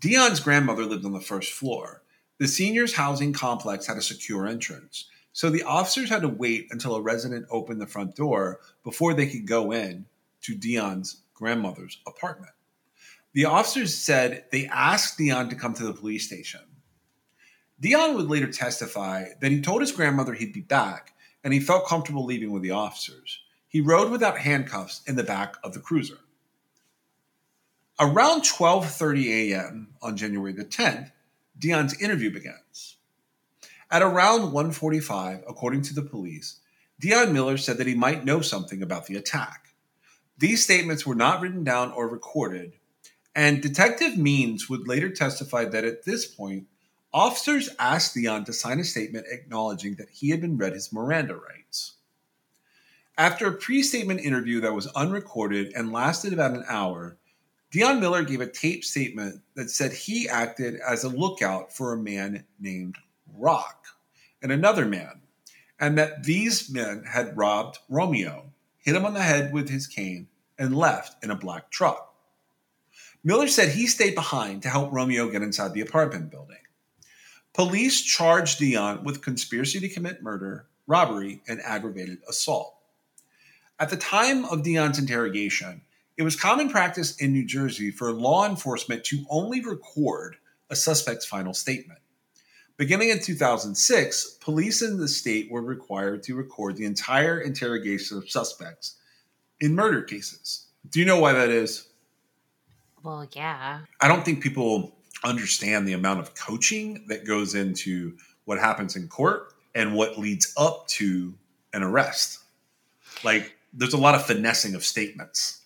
[0.00, 2.02] Dion's grandmother lived on the first floor.
[2.38, 6.96] The seniors' housing complex had a secure entrance, so the officers had to wait until
[6.96, 10.06] a resident opened the front door before they could go in
[10.42, 12.52] to Dion's grandmother's apartment.
[13.34, 16.60] The officers said they asked Dion to come to the police station.
[17.80, 21.86] Dion would later testify that he told his grandmother he'd be back and he felt
[21.86, 23.40] comfortable leaving with the officers.
[23.68, 26.18] He rode without handcuffs in the back of the cruiser.
[28.00, 29.94] Around 12:30 a.m.
[30.02, 31.12] on January the 10th,
[31.58, 32.96] Dion's interview begins.
[33.90, 36.60] At around 1:45, according to the police,
[36.98, 39.74] Dion Miller said that he might know something about the attack.
[40.38, 42.74] These statements were not written down or recorded,
[43.34, 46.66] and Detective Means would later testify that at this point,
[47.14, 51.36] officers asked Dion to sign a statement acknowledging that he had been read his Miranda
[51.36, 51.92] rights.
[53.16, 57.16] After a pre statement interview that was unrecorded and lasted about an hour,
[57.70, 61.96] Dion Miller gave a taped statement that said he acted as a lookout for a
[61.96, 62.96] man named
[63.36, 63.86] Rock
[64.42, 65.22] and another man,
[65.78, 70.26] and that these men had robbed Romeo, hit him on the head with his cane,
[70.58, 72.14] and left in a black truck.
[73.22, 76.58] Miller said he stayed behind to help Romeo get inside the apartment building.
[77.54, 82.74] Police charged Dion with conspiracy to commit murder, robbery, and aggravated assault.
[83.78, 85.82] At the time of Dion's interrogation,
[86.16, 90.36] it was common practice in New Jersey for law enforcement to only record
[90.68, 92.00] a suspect's final statement.
[92.76, 98.28] Beginning in 2006, police in the state were required to record the entire interrogation of
[98.28, 98.96] suspects
[99.60, 100.66] in murder cases.
[100.90, 101.86] Do you know why that is?
[103.04, 103.80] Well, yeah.
[104.00, 104.93] I don't think people
[105.24, 110.52] understand the amount of coaching that goes into what happens in court and what leads
[110.56, 111.34] up to
[111.72, 112.40] an arrest.
[113.24, 115.62] Like, there's a lot of finessing of statements.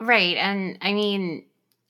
[0.00, 0.36] Right.
[0.36, 1.44] And I mean,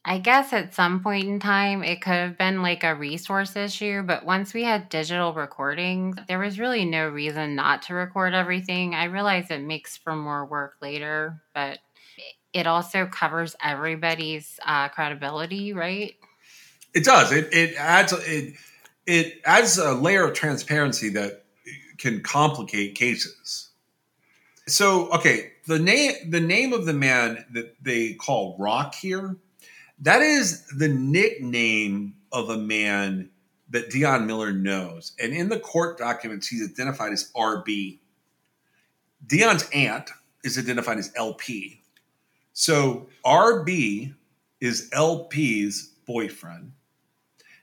[0.05, 4.03] I guess at some point in time it could have been like a resource issue,
[4.03, 8.95] but once we had digital recordings, there was really no reason not to record everything.
[8.95, 11.81] I realize it makes for more work later, but
[12.53, 16.15] it also covers everybody's uh, credibility, right?
[16.97, 17.31] It does.
[17.31, 18.55] It it adds it
[19.05, 21.45] it adds a layer of transparency that
[21.99, 23.69] can complicate cases.
[24.67, 29.37] So, okay, the name the name of the man that they call Rock here,
[30.01, 33.29] that is the nickname of a man
[33.69, 35.13] that Dion Miller knows.
[35.21, 37.99] And in the court documents, he's identified as RB.
[39.27, 40.09] Dion's aunt
[40.45, 41.79] is identified as LP.
[42.55, 44.15] So RB
[44.63, 46.73] is LP's boyfriend.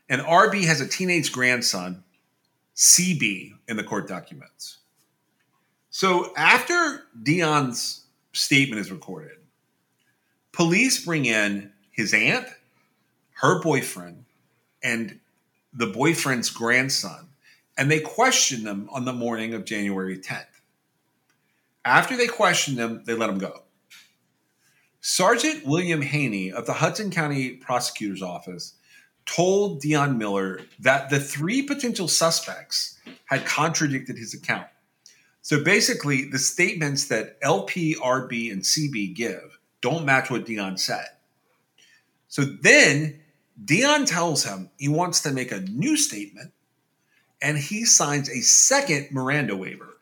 [0.10, 2.04] And RB has a teenage grandson,
[2.76, 4.78] CB, in the court documents.
[5.90, 9.38] So after Dion's statement is recorded,
[10.52, 12.48] police bring in his aunt,
[13.34, 14.26] her boyfriend,
[14.84, 15.20] and
[15.74, 17.28] the boyfriend's grandson,
[17.78, 20.46] and they question them on the morning of January 10th.
[21.86, 23.64] After they question them, they let them go.
[25.02, 28.76] Sergeant William Haney of the Hudson County Prosecutor's Office
[29.26, 34.68] told Dion Miller that the three potential suspects had contradicted his account.
[35.42, 41.06] So basically, the statements that LP, RB, and CB give don't match what Dion said.
[42.30, 43.20] So then
[43.64, 46.54] Dion tells him he wants to make a new statement
[47.42, 49.98] and he signs a second Miranda waiver.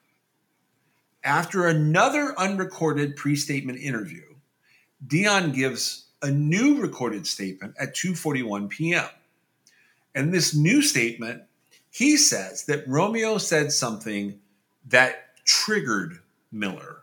[1.24, 4.24] After another unrecorded pre statement interview,
[5.06, 9.10] Dion gives a new recorded statement at 2:41 p.m.
[10.14, 11.44] And this new statement,
[11.90, 14.40] he says that Romeo said something
[14.88, 16.20] that triggered
[16.52, 16.98] Miller.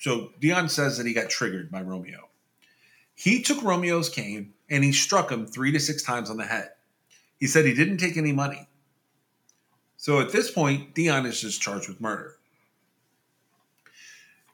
[0.00, 2.28] So Dion says that he got triggered by Romeo.
[3.14, 6.70] He took Romeo's cane and he struck him three to six times on the head.
[7.38, 8.68] He said he didn't take any money.
[9.96, 12.37] So at this point, Dion is just charged with murder.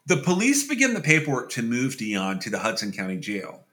[0.07, 3.65] The police begin the paperwork to move Dion to the Hudson County Jail.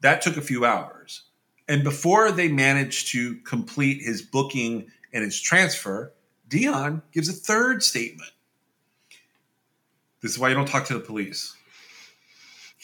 [0.00, 1.22] That took a few hours.
[1.68, 6.12] And before they managed to complete his booking and his transfer,
[6.48, 8.30] Dion gives a third statement.
[10.22, 11.54] This is why you don't talk to the police.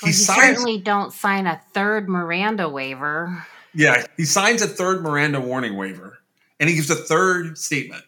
[0.02, 3.46] Well, you certainly don't sign a third Miranda waiver.
[3.72, 6.18] Yeah, he signs a third Miranda warning waiver
[6.60, 8.04] and he gives a third statement.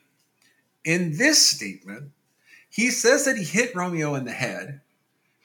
[0.85, 2.13] In this statement,
[2.75, 4.81] he says that he hit Romeo in the head,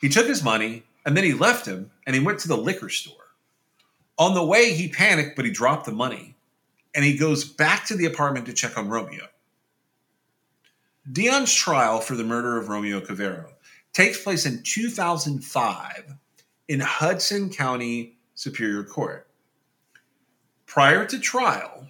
[0.01, 2.89] he took his money, and then he left him and he went to the liquor
[2.89, 3.35] store.
[4.17, 6.35] On the way, he panicked, but he dropped the money
[6.95, 9.27] and he goes back to the apartment to check on Romeo.
[11.11, 13.51] Dion's trial for the murder of Romeo Cavero
[13.93, 16.15] takes place in 2005
[16.67, 19.27] in Hudson County Superior Court.
[20.65, 21.87] Prior to trial,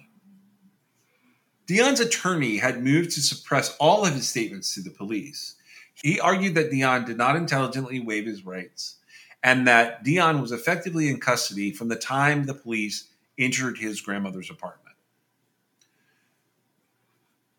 [1.70, 5.54] Dion's attorney had moved to suppress all of his statements to the police.
[5.94, 8.96] He argued that Dion did not intelligently waive his rights
[9.44, 14.50] and that Dion was effectively in custody from the time the police entered his grandmother's
[14.50, 14.96] apartment.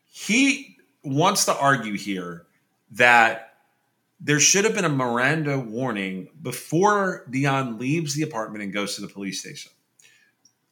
[0.08, 2.48] He wants to argue here
[2.92, 3.54] that
[4.20, 9.02] there should have been a Miranda warning before Dion leaves the apartment and goes to
[9.02, 9.72] the police station.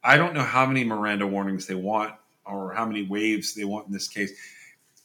[0.03, 2.15] I don't know how many Miranda warnings they want
[2.45, 4.31] or how many waves they want in this case.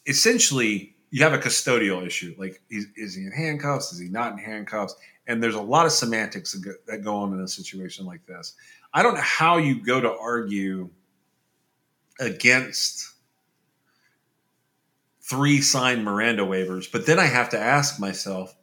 [0.06, 2.34] Essentially, you have a custodial issue.
[2.38, 3.92] Like, is, is he in handcuffs?
[3.92, 4.96] Is he not in handcuffs?
[5.26, 8.26] And there's a lot of semantics that go, that go on in a situation like
[8.26, 8.54] this.
[8.92, 10.90] I don't know how you go to argue
[12.20, 13.14] against
[15.22, 18.54] three signed Miranda waivers, but then I have to ask myself,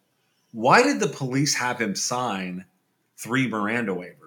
[0.52, 2.66] why did the police have him sign
[3.18, 4.21] three Miranda waivers?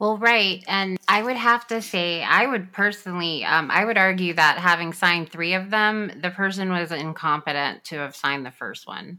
[0.00, 0.64] Well, right.
[0.66, 4.94] And I would have to say, I would personally, um, I would argue that having
[4.94, 9.18] signed three of them, the person was incompetent to have signed the first one.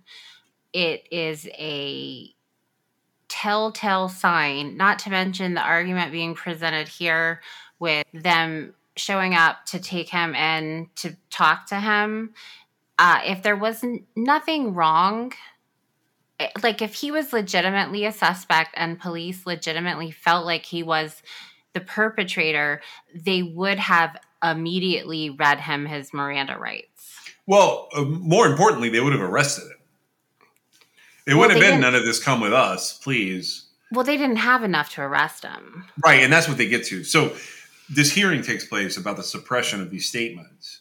[0.73, 2.33] It is a
[3.29, 7.41] telltale sign, not to mention the argument being presented here
[7.77, 12.33] with them showing up to take him in to talk to him.
[12.97, 15.31] Uh, if there was nothing wrong
[16.63, 21.21] like if he was legitimately a suspect and police legitimately felt like he was
[21.73, 22.81] the perpetrator,
[23.13, 27.17] they would have immediately read him his Miranda rights.
[27.45, 29.77] Well, uh, more importantly, they would have arrested him.
[31.27, 33.65] It Well, wouldn't have been didn't- none of this come with us, please.
[33.91, 35.85] Well, they didn't have enough to arrest him.
[36.03, 37.03] Right, and that's what they get to.
[37.03, 37.35] So
[37.89, 40.79] this hearing takes place about the suppression of these statements.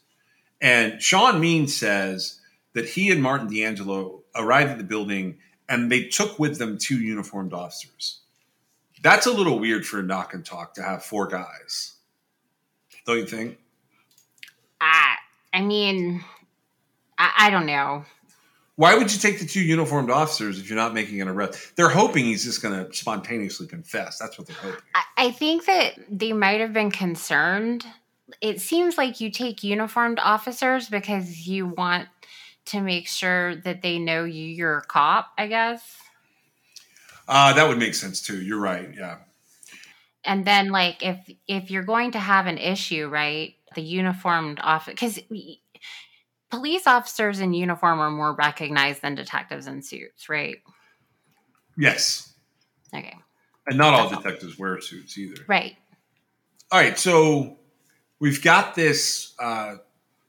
[0.61, 2.41] And Sean Means says
[2.75, 5.39] that he and Martin D'Angelo arrived at the building
[5.71, 8.19] and they took with them two uniformed officers.
[9.03, 11.95] That's a little weird for a knock and talk to have four guys.
[13.07, 13.57] Don't you think?
[14.81, 15.15] I,
[15.55, 16.23] I mean,
[17.17, 18.05] I, I don't know.
[18.77, 21.77] Why would you take the two uniformed officers if you're not making an arrest?
[21.77, 24.19] They're hoping he's just going to spontaneously confess.
[24.19, 24.81] That's what they're hoping.
[24.95, 27.87] I, I think that they might have been concerned.
[28.41, 32.09] It seems like you take uniformed officers because you want
[32.71, 35.83] to make sure that they know you, you're a cop, I guess.
[37.29, 38.41] Uh, that would make sense too.
[38.43, 38.89] You're right.
[38.97, 39.19] Yeah.
[40.25, 44.91] and then like if if you're going to have an issue right the uniformed officer
[44.93, 45.19] because
[46.51, 50.57] police officers in uniform are more recognized than detectives in suits right
[51.79, 52.35] Yes.
[52.95, 53.15] okay
[53.69, 54.23] And not all That's all.
[54.23, 55.43] detectives wear suits either.
[55.47, 55.77] right
[56.73, 57.59] All right, so
[58.19, 59.77] we've got this uh,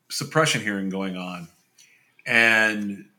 [0.10, 1.50] suppression hearing going on,
[2.32, 3.10] and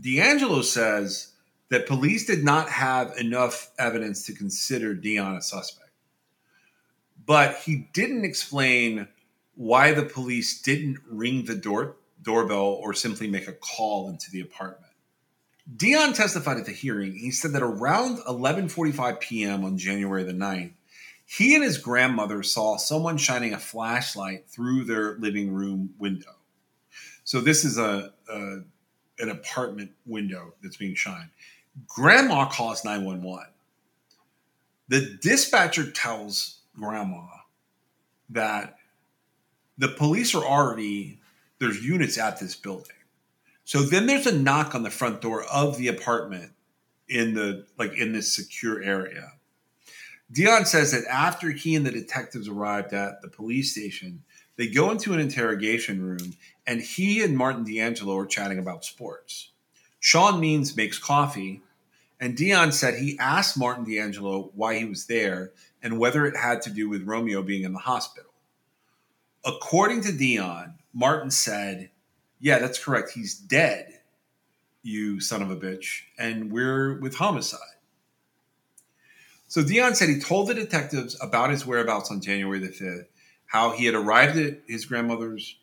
[0.00, 1.32] D'Angelo says
[1.70, 5.90] that police did not have enough evidence to consider Dion a suspect,
[7.26, 9.08] but he didn't explain
[9.56, 14.40] why the police didn't ring the door doorbell or simply make a call into the
[14.40, 14.92] apartment.
[15.76, 17.16] Dion testified at the hearing.
[17.16, 19.64] He said that around 11:45 p.m.
[19.64, 20.74] on January the 9th,
[21.26, 26.37] he and his grandmother saw someone shining a flashlight through their living room window.
[27.28, 28.60] So this is a, a
[29.18, 31.28] an apartment window that's being shined.
[31.86, 33.48] Grandma calls 911.
[34.88, 37.26] The dispatcher tells grandma
[38.30, 38.76] that
[39.76, 41.20] the police are already
[41.58, 42.96] there's units at this building.
[43.64, 46.52] So then there's a knock on the front door of the apartment
[47.10, 49.32] in the like in this secure area.
[50.32, 54.22] Dion says that after he and the detectives arrived at the police station,
[54.58, 56.34] they go into an interrogation room
[56.66, 59.52] and he and Martin D'Angelo are chatting about sports.
[60.00, 61.62] Sean Means makes coffee,
[62.20, 65.52] and Dion said he asked Martin D'Angelo why he was there
[65.82, 68.32] and whether it had to do with Romeo being in the hospital.
[69.46, 71.90] According to Dion, Martin said,
[72.40, 73.12] Yeah, that's correct.
[73.12, 74.00] He's dead,
[74.82, 77.60] you son of a bitch, and we're with homicide.
[79.46, 83.06] So Dion said he told the detectives about his whereabouts on January the 5th,
[83.48, 85.56] how he had arrived at his grandmother's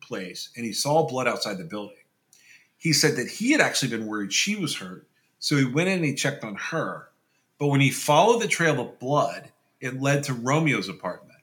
[0.00, 1.96] place and he saw blood outside the building.
[2.76, 5.06] He said that he had actually been worried she was hurt,
[5.38, 7.08] so he went in and he checked on her.
[7.58, 11.40] But when he followed the trail of blood, it led to Romeo's apartment.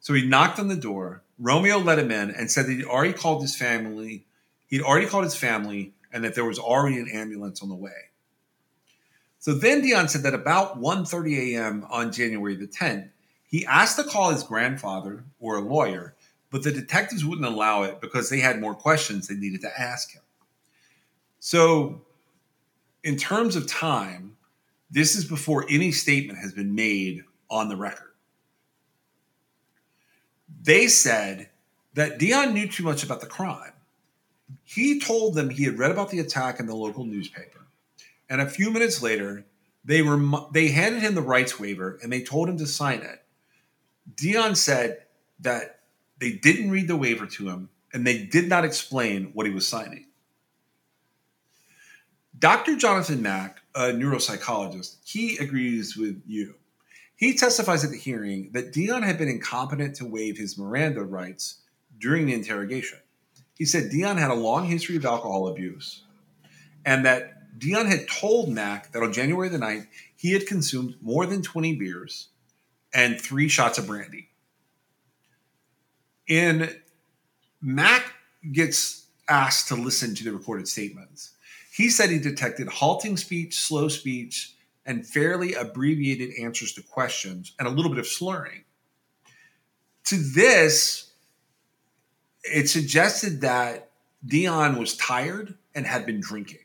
[0.00, 1.22] So he knocked on the door.
[1.38, 4.26] Romeo let him in and said that he'd already called his family.
[4.66, 8.10] He'd already called his family and that there was already an ambulance on the way.
[9.38, 11.86] So then Dion said that about 1:30 a.m.
[11.90, 13.10] on January the 10th,
[13.46, 16.14] he asked to call his grandfather or a lawyer,
[16.50, 20.12] but the detectives wouldn't allow it because they had more questions they needed to ask
[20.12, 20.22] him.
[21.38, 22.02] So,
[23.04, 24.36] in terms of time,
[24.90, 28.12] this is before any statement has been made on the record.
[30.62, 31.50] They said
[31.94, 33.72] that Dion knew too much about the crime.
[34.64, 37.66] He told them he had read about the attack in the local newspaper.
[38.28, 39.44] And a few minutes later,
[39.84, 40.20] they were
[40.52, 43.22] they handed him the rights waiver and they told him to sign it.
[44.14, 45.02] Dion said
[45.40, 45.80] that
[46.18, 49.66] they didn't read the waiver to him and they did not explain what he was
[49.66, 50.06] signing.
[52.38, 52.76] Dr.
[52.76, 56.54] Jonathan Mack, a neuropsychologist, he agrees with you.
[57.16, 61.62] He testifies at the hearing that Dion had been incompetent to waive his Miranda rights
[61.98, 62.98] during the interrogation.
[63.54, 66.02] He said Dion had a long history of alcohol abuse
[66.84, 71.24] and that Dion had told Mack that on January the 9th, he had consumed more
[71.24, 72.28] than 20 beers
[72.96, 74.30] and three shots of brandy.
[76.26, 76.74] In
[77.60, 78.10] Mack
[78.52, 81.32] gets asked to listen to the recorded statements.
[81.70, 84.54] He said he detected halting speech, slow speech,
[84.86, 88.64] and fairly abbreviated answers to questions and a little bit of slurring.
[90.04, 91.10] To this,
[92.44, 93.90] it suggested that
[94.24, 96.64] Dion was tired and had been drinking.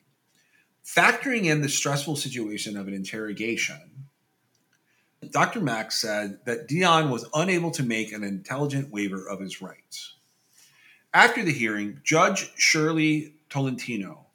[0.86, 3.91] Factoring in the stressful situation of an interrogation,
[5.30, 5.62] Dr.
[5.62, 10.16] Mack said that Dion was unable to make an intelligent waiver of his rights.
[11.14, 14.26] After the hearing, Judge Shirley Tolentino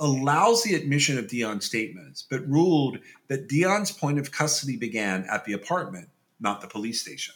[0.00, 5.44] allows the admission of Dion's statements, but ruled that Dion's point of custody began at
[5.44, 6.08] the apartment,
[6.40, 7.34] not the police station.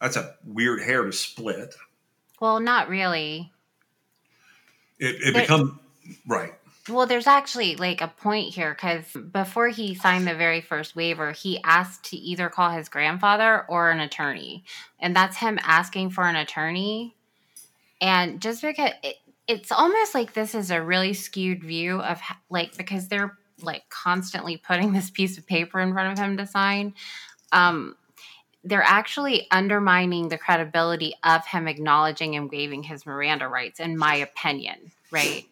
[0.00, 1.74] That's a weird hair to split.
[2.40, 3.50] Well, not really.
[4.98, 5.80] It, it But- become
[6.26, 6.52] right.
[6.88, 11.32] Well, there's actually like a point here because before he signed the very first waiver,
[11.32, 14.64] he asked to either call his grandfather or an attorney.
[15.00, 17.14] And that's him asking for an attorney.
[18.02, 19.16] And just because it,
[19.48, 22.20] it's almost like this is a really skewed view of
[22.50, 26.46] like, because they're like constantly putting this piece of paper in front of him to
[26.46, 26.94] sign.
[27.50, 27.96] Um,
[28.62, 34.16] they're actually undermining the credibility of him acknowledging and waiving his Miranda rights, in my
[34.16, 35.46] opinion, right?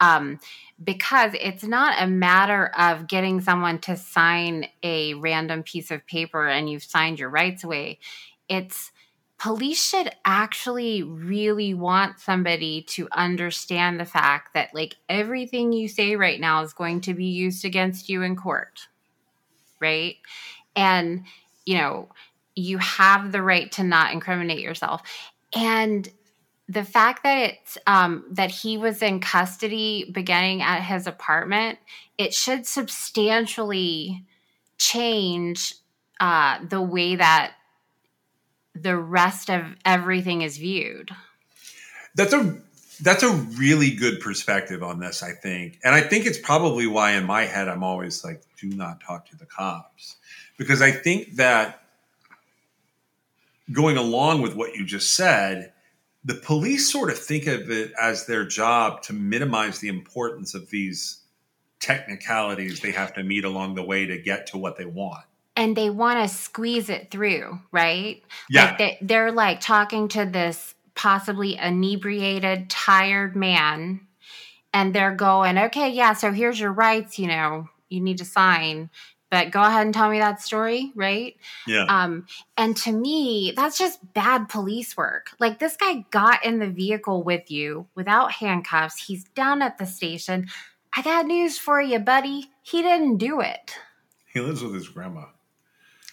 [0.00, 0.40] Um,
[0.82, 6.48] because it's not a matter of getting someone to sign a random piece of paper
[6.48, 8.00] and you've signed your rights away.
[8.48, 8.90] It's
[9.42, 16.14] police should actually really want somebody to understand the fact that like everything you say
[16.14, 18.86] right now is going to be used against you in court
[19.80, 20.14] right
[20.76, 21.24] and
[21.64, 22.08] you know
[22.54, 25.02] you have the right to not incriminate yourself
[25.56, 26.08] and
[26.68, 31.78] the fact that it's um, that he was in custody beginning at his apartment
[32.18, 34.24] it should substantially
[34.78, 35.74] change
[36.20, 37.54] uh, the way that
[38.74, 41.10] the rest of everything is viewed
[42.14, 42.56] That's a
[43.02, 45.80] that's a really good perspective on this, I think.
[45.82, 49.28] And I think it's probably why in my head I'm always like, do not talk
[49.30, 50.16] to the cops.
[50.56, 51.82] Because I think that
[53.72, 55.72] going along with what you just said,
[56.24, 60.70] the police sort of think of it as their job to minimize the importance of
[60.70, 61.20] these
[61.80, 65.24] technicalities they have to meet along the way to get to what they want.
[65.56, 68.64] and they want to squeeze it through right Yeah.
[68.66, 74.06] like they, they're like talking to this possibly inebriated tired man
[74.72, 78.88] and they're going okay yeah so here's your rights you know you need to sign
[79.32, 81.34] but go ahead and tell me that story, right?
[81.66, 81.86] Yeah.
[81.88, 82.26] Um,
[82.58, 85.30] and to me, that's just bad police work.
[85.40, 89.06] Like this guy got in the vehicle with you without handcuffs.
[89.06, 90.48] He's down at the station.
[90.94, 92.50] I got news for you, buddy.
[92.60, 93.74] He didn't do it.
[94.34, 95.24] he lives with his grandma.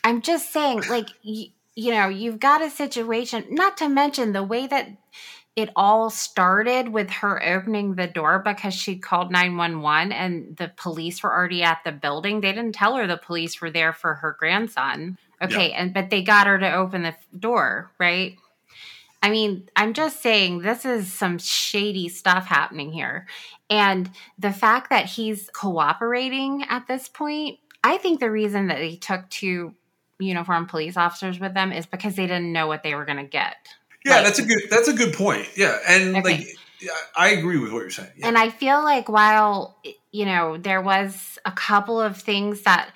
[0.02, 4.66] I'm just saying, like, you know, you've got a situation, not to mention the way
[4.66, 4.88] that
[5.56, 11.22] it all started with her opening the door because she called 911 and the police
[11.22, 12.42] were already at the building.
[12.42, 15.18] They didn't tell her the police were there for her grandson.
[15.42, 15.72] Okay.
[15.72, 18.38] And, but they got her to open the door, right?
[19.22, 23.28] I mean, I'm just saying this is some shady stuff happening here.
[23.70, 28.96] And the fact that he's cooperating at this point, I think the reason that they
[28.96, 29.76] took two
[30.20, 33.24] uniformed police officers with them is because they didn't know what they were going to
[33.24, 33.56] get.
[34.06, 35.48] Yeah, Like- that's a good that's a good point.
[35.56, 36.22] Yeah, and Okay.
[36.22, 36.48] like
[37.16, 38.12] I agree with what you're saying.
[38.16, 38.28] Yeah.
[38.28, 39.78] And I feel like while,
[40.12, 42.92] you know, there was a couple of things that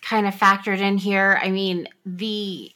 [0.00, 1.38] kind of factored in here.
[1.42, 2.70] I mean, the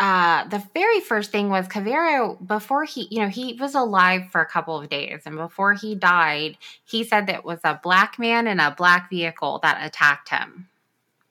[0.00, 4.42] uh the very first thing was Cavero before he, you know, he was alive for
[4.42, 8.18] a couple of days and before he died, he said that it was a black
[8.18, 10.68] man in a black vehicle that attacked him.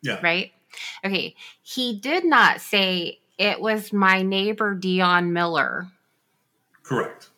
[0.01, 0.19] yeah.
[0.23, 0.51] right?
[1.05, 5.87] Okay, he did not say it was my neighbor Dion Miller,
[6.83, 7.29] Correct.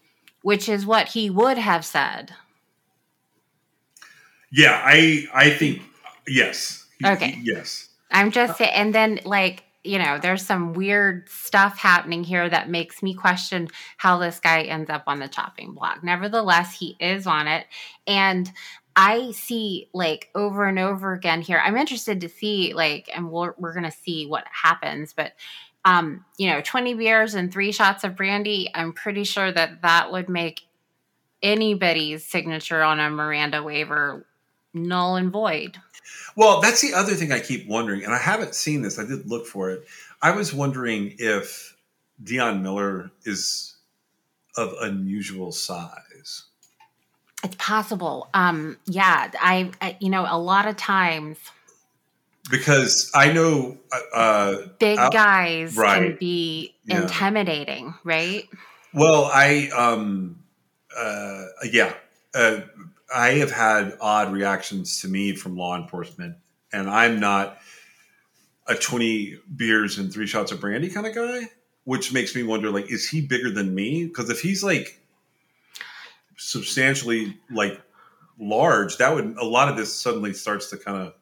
[0.42, 2.34] which is what he would have said.
[4.52, 5.82] Yeah, I I think
[6.28, 6.86] yes.
[7.04, 7.40] Okay.
[7.42, 7.90] Yes.
[8.12, 12.70] I'm just saying, and then like you know, there's some weird stuff happening here that
[12.70, 16.04] makes me question how this guy ends up on the chopping block.
[16.04, 17.66] Nevertheless, he is on it,
[18.06, 18.52] and
[18.96, 21.62] I see like over and over again here.
[21.64, 25.32] I'm interested to see like, and we're we're gonna see what happens, but.
[25.86, 28.70] Um, you know, 20 beers and three shots of brandy.
[28.74, 30.62] I'm pretty sure that that would make
[31.42, 34.26] anybody's signature on a Miranda waiver
[34.74, 35.78] null and void.
[36.36, 38.98] Well, that's the other thing I keep wondering, and I haven't seen this.
[38.98, 39.86] I did look for it.
[40.22, 41.76] I was wondering if
[42.24, 43.76] Dion Miller is
[44.58, 46.44] of unusual size.
[47.44, 48.30] It's possible.
[48.34, 51.38] Um, yeah, I, I, you know, a lot of times
[52.50, 53.78] Because I know
[54.14, 56.20] uh, big Uh, guys can right.
[56.20, 57.02] be Yeah.
[57.04, 58.48] intimidating, right?
[58.94, 60.44] Well, I um
[60.96, 61.94] uh yeah.
[62.36, 62.62] Uh
[63.14, 66.36] I have had odd reactions to me from law enforcement
[66.74, 67.60] and I'm not
[68.68, 71.50] a 20 beers and three shots of brandy kind of guy,
[71.86, 74.06] which makes me wonder like is he bigger than me?
[74.06, 75.00] Because if he's like
[76.38, 77.80] substantially like
[78.40, 81.14] large, that would a lot of this suddenly starts to kind of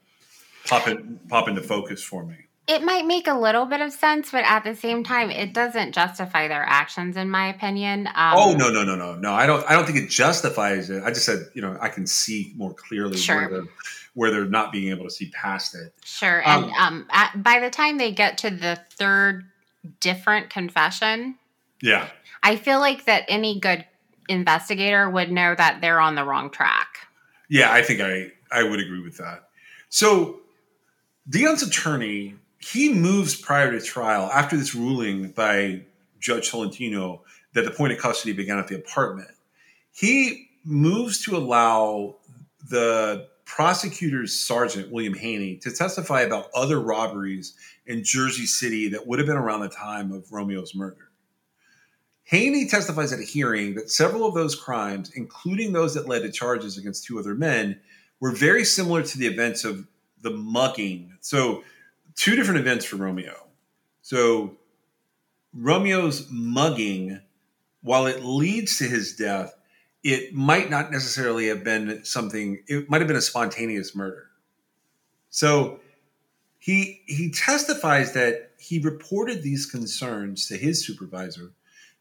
[0.72, 2.36] pop in, pop into focus for me.
[2.68, 5.94] It might make a little bit of sense, but at the same time, it doesn't
[5.94, 8.08] justify their actions, in my opinion.
[8.08, 9.34] Um, Oh no no no no no!
[9.34, 11.04] I don't I don't think it justifies it.
[11.04, 13.36] I just said you know I can see more clearly Sure.
[13.38, 13.68] where they're
[14.14, 15.94] where they're not being able to see past it.
[16.06, 16.42] Sure.
[16.48, 19.46] And Um, um, at, by the time they get to the third
[20.00, 21.36] different confession,
[21.82, 22.08] Yeah,
[22.44, 23.86] I feel like that any good
[24.30, 27.08] investigator would know that they're on the wrong track.
[27.50, 29.50] yeah, I think I I would agree with that.
[29.90, 30.41] So
[31.30, 35.84] Dion's attorney he moves prior to trial after this ruling by
[36.20, 39.32] Judge Tolentino that the point of custody began at the apartment.
[39.92, 42.18] He moves to allow
[42.70, 47.56] the prosecutor's sergeant William Haney to testify about other robberies
[47.88, 51.10] in Jersey City that would have been around the time of Romeo's murder.
[52.24, 56.32] Haney testifies at a hearing that several of those crimes, including those that led to
[56.32, 57.82] charges against two other men,
[58.22, 59.86] were very similar to the events of
[60.22, 61.18] the mugging.
[61.22, 61.64] So,
[62.16, 63.48] two different events for Romeo.
[64.02, 64.58] So,
[65.54, 67.20] Romeo's mugging,
[67.82, 69.54] while it leads to his death,
[70.04, 74.28] it might not necessarily have been something, it might have been a spontaneous murder.
[75.30, 75.80] So,
[76.62, 81.54] he he testifies that he reported these concerns to his supervisor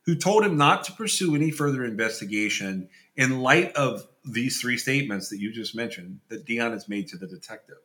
[0.05, 5.29] who told him not to pursue any further investigation in light of these three statements
[5.31, 7.81] that you just mentioned that Dion has made to the detectives.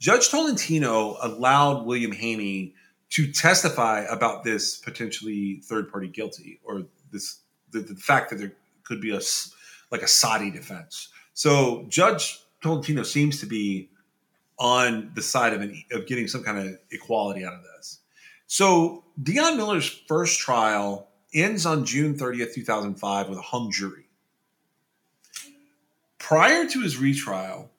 [0.00, 2.74] Judge Tolentino allowed William Haney
[3.10, 7.40] to testify about this potentially third party guilty or this
[7.70, 9.20] the, the fact that there could be a
[9.90, 11.08] like a SODDI defense.
[11.34, 13.90] So Judge Tolentino seems to be
[14.58, 17.98] on the side of an, of getting some kind of equality out of this.
[18.46, 24.06] So Dion Miller's first trial ends on June 30th, 2005 with a hung jury.
[26.18, 27.69] Prior to his retrial,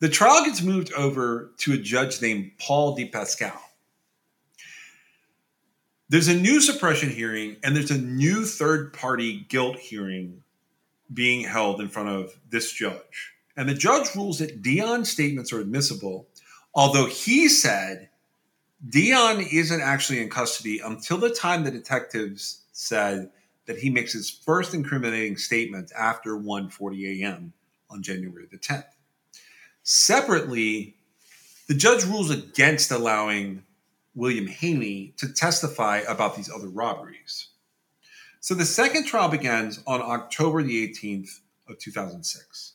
[0.00, 3.58] the trial gets moved over to a judge named Paul DePascale.
[6.08, 10.42] There's a new suppression hearing and there's a new third party guilt hearing
[11.12, 13.32] being held in front of this judge.
[13.56, 16.26] And the judge rules that Dion's statements are admissible
[16.74, 18.08] Although he said
[18.88, 23.30] Dion isn't actually in custody until the time the detectives said
[23.66, 27.52] that he makes his first incriminating statement after 1:40 a.m.
[27.88, 28.93] on January the 10th.
[29.86, 30.96] Separately,
[31.68, 33.62] the judge rules against allowing
[34.14, 37.48] William Haney to testify about these other robberies.
[38.40, 42.72] So the second trial begins on October the 18th of 2006,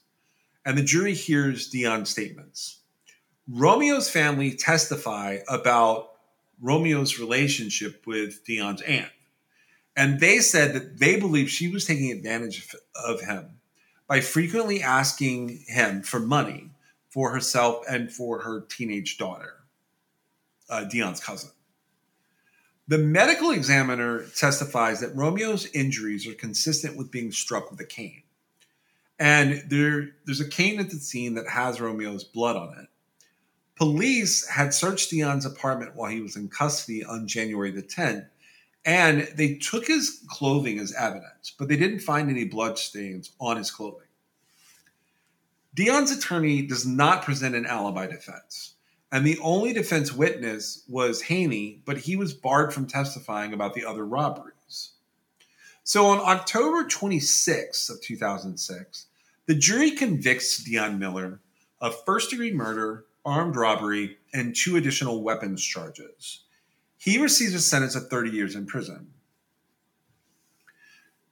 [0.68, 2.82] and the jury hears Dion's statements.
[3.49, 6.12] Romeo's family testify about
[6.62, 9.12] Romeo's relationship with Dion's aunt.
[9.95, 13.60] And they said that they believe she was taking advantage of him
[14.07, 16.70] by frequently asking him for money
[17.10, 19.55] for herself and for her teenage daughter,
[20.70, 21.51] uh, Dion's cousin.
[22.88, 28.24] The medical examiner testifies that Romeo's injuries are consistent with being struck with a cane.
[29.20, 32.88] And there, there's a cane at the scene that has Romeo's blood on it.
[33.76, 38.28] Police had searched Dion's apartment while he was in custody on January the 10th,
[38.84, 43.55] and they took his clothing as evidence, but they didn't find any blood stains on
[43.55, 44.09] his clothing.
[45.74, 48.76] Dion's attorney does not present an alibi defense,
[49.12, 53.86] and the only defense witness was Haney, but he was barred from testifying about the
[53.86, 54.92] other robberies.
[55.84, 59.08] So on October 26th of 2006,
[59.48, 61.40] the jury convicts Dion Miller
[61.82, 66.42] of first degree murder, armed robbery, and two additional weapons charges.
[66.98, 69.08] He receives a sentence of 30 years in prison.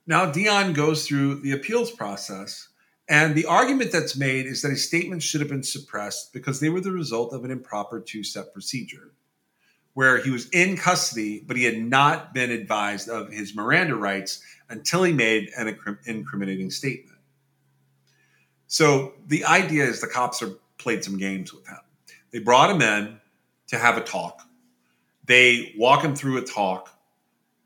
[0.08, 2.67] Now, Dion goes through the appeals process,
[3.10, 6.70] and the argument that's made is that his statements should have been suppressed because they
[6.70, 9.12] were the result of an improper two step procedure,
[9.94, 14.42] where he was in custody, but he had not been advised of his Miranda rights
[14.70, 17.18] until he made an incriminating statement.
[18.68, 21.80] So the idea is the cops are played some games with him.
[22.32, 23.20] They brought him in
[23.68, 24.42] to have a talk.
[25.26, 26.90] They walk him through a talk.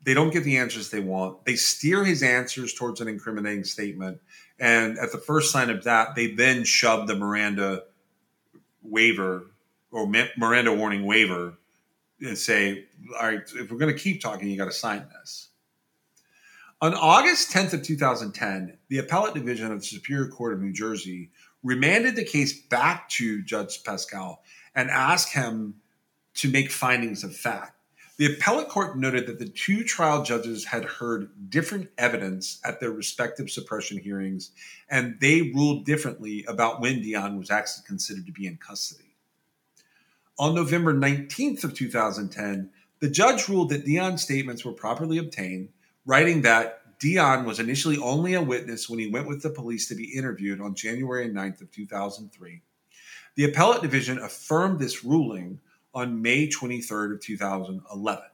[0.04, 1.44] They don't get the answers they want.
[1.44, 4.20] They steer his answers towards an incriminating statement.
[4.62, 7.82] And at the first sign of that, they then shove the Miranda
[8.80, 9.50] waiver
[9.90, 10.06] or
[10.36, 11.54] Miranda warning waiver
[12.20, 12.84] and say,
[13.18, 15.48] all right, if we're going to keep talking, you got to sign this.
[16.80, 21.30] On August 10th of 2010, the Appellate Division of the Superior Court of New Jersey
[21.64, 24.44] remanded the case back to Judge Pascal
[24.76, 25.74] and asked him
[26.34, 27.76] to make findings of fact.
[28.18, 32.90] The appellate court noted that the two trial judges had heard different evidence at their
[32.90, 34.50] respective suppression hearings,
[34.90, 39.16] and they ruled differently about when Dion was actually considered to be in custody.
[40.38, 45.70] On November 19th of 2010, the judge ruled that Dion's statements were properly obtained,
[46.04, 49.94] writing that Dion was initially only a witness when he went with the police to
[49.94, 52.60] be interviewed on January 9th of 2003.
[53.34, 55.60] The appellate division affirmed this ruling
[55.94, 58.24] on May 23rd of 2011.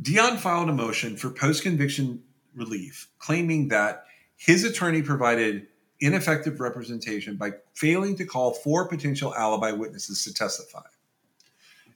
[0.00, 2.22] Dion filed a motion for post-conviction
[2.54, 4.04] relief, claiming that
[4.36, 5.66] his attorney provided
[6.00, 10.82] ineffective representation by failing to call four potential alibi witnesses to testify.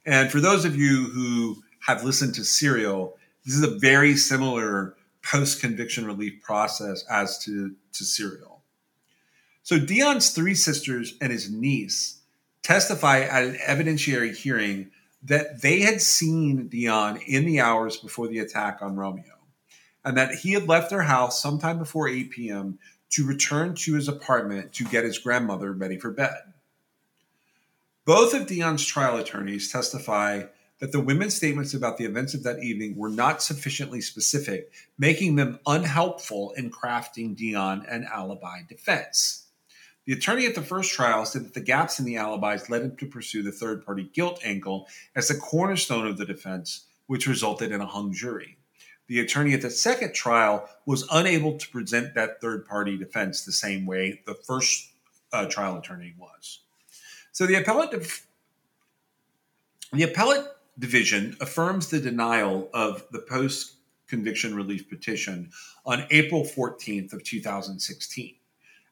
[0.05, 4.97] And for those of you who have listened to Serial, this is a very similar
[5.23, 8.62] post-conviction relief process as to, to Serial.
[9.62, 12.22] So Dion's three sisters and his niece
[12.63, 14.91] testify at an evidentiary hearing
[15.25, 19.25] that they had seen Dion in the hours before the attack on Romeo
[20.05, 22.79] and that he had left their house sometime before 8 p.m.
[23.11, 26.35] to return to his apartment to get his grandmother ready for bed.
[28.05, 30.45] Both of Dion's trial attorneys testify
[30.81, 35.37] that the women's statements about the events of that evening were not sufficiently specific, making
[35.37, 39.41] them unhelpful in crafting Dion an alibi defense.
[40.05, 42.97] The attorney at the first trial said that the gaps in the alibis led him
[42.97, 47.71] to pursue the third party guilt angle as the cornerstone of the defense, which resulted
[47.71, 48.59] in a hung jury.
[49.07, 53.53] The attorney at the second trial was unable to present that third party defense the
[53.53, 54.91] same way the first
[55.33, 56.61] uh, trial attorney was.
[57.31, 57.91] So the appellate,
[59.93, 60.47] the appellate
[60.79, 63.77] division affirms the denial of the post
[64.09, 65.51] conviction relief petition
[65.87, 68.35] on April 14th of 2016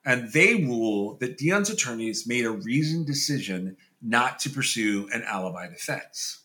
[0.05, 5.69] and they rule that Dion's attorneys made a reasoned decision not to pursue an alibi
[5.69, 6.41] defense.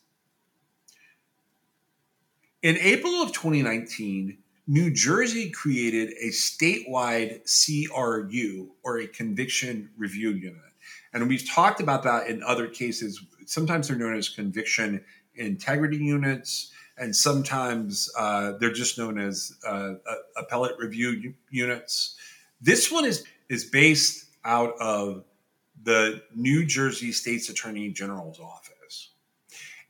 [2.62, 10.60] In April of 2019, New Jersey created a statewide CRU or a conviction review unit.
[11.12, 13.24] And we've talked about that in other cases.
[13.46, 15.04] Sometimes they're known as conviction
[15.36, 19.94] integrity units, and sometimes uh, they're just known as uh,
[20.36, 22.16] appellate review units.
[22.60, 25.24] This one is is based out of
[25.82, 29.10] the New Jersey State's Attorney General's office.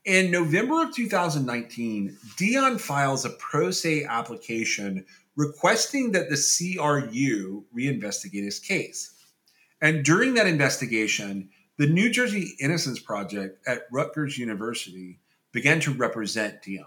[0.05, 5.05] In November of 2019, Dion files a pro se application
[5.37, 9.15] requesting that the CRU reinvestigate his case.
[9.81, 15.19] And during that investigation, the New Jersey Innocence Project at Rutgers University
[15.53, 16.87] began to represent Dion.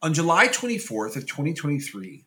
[0.00, 2.24] On July 24th of 2023,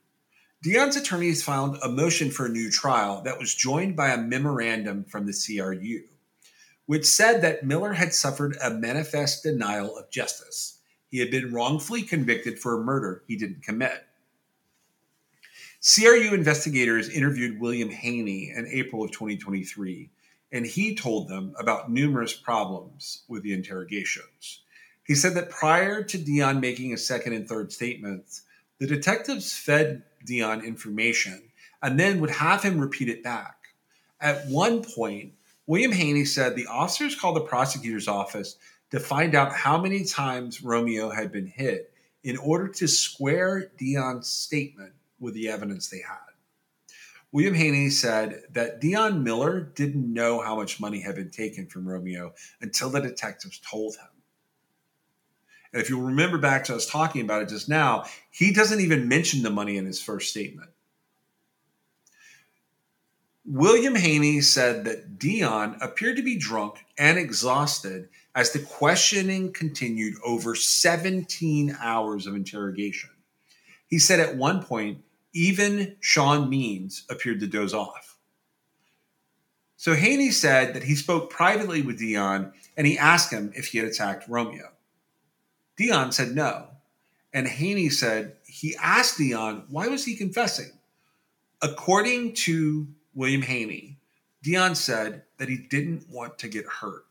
[0.63, 5.03] Dion's attorneys filed a motion for a new trial that was joined by a memorandum
[5.03, 6.03] from the CRU,
[6.87, 10.79] which said that Miller had suffered a manifest denial of justice.
[11.09, 14.03] He had been wrongfully convicted for a murder he didn't commit.
[15.79, 20.09] CRU investigators interviewed William Haney in April of 2023,
[20.51, 24.61] and he told them about numerous problems with the interrogations.
[25.05, 28.41] He said that prior to Dion making a second and third statements,
[28.79, 31.41] the detectives fed Dion information
[31.81, 33.55] and then would have him repeat it back.
[34.19, 35.33] At one point,
[35.67, 38.57] William Haney said the officers called the prosecutor's office
[38.91, 41.93] to find out how many times Romeo had been hit
[42.23, 46.17] in order to square Dion's statement with the evidence they had.
[47.31, 51.87] William Haney said that Dion Miller didn't know how much money had been taken from
[51.87, 54.07] Romeo until the detectives told him.
[55.73, 59.07] And if you'll remember back to us talking about it just now, he doesn't even
[59.07, 60.69] mention the money in his first statement.
[63.45, 70.15] William Haney said that Dion appeared to be drunk and exhausted as the questioning continued
[70.25, 73.09] over 17 hours of interrogation.
[73.87, 75.03] He said at one point,
[75.33, 78.17] even Sean Means appeared to doze off.
[79.77, 83.77] So Haney said that he spoke privately with Dion and he asked him if he
[83.77, 84.71] had attacked Romeo.
[85.77, 86.67] Dion said no.
[87.33, 90.71] And Haney said he asked Dion, why was he confessing?
[91.61, 93.97] According to William Haney,
[94.43, 97.05] Dion said that he didn't want to get hurt.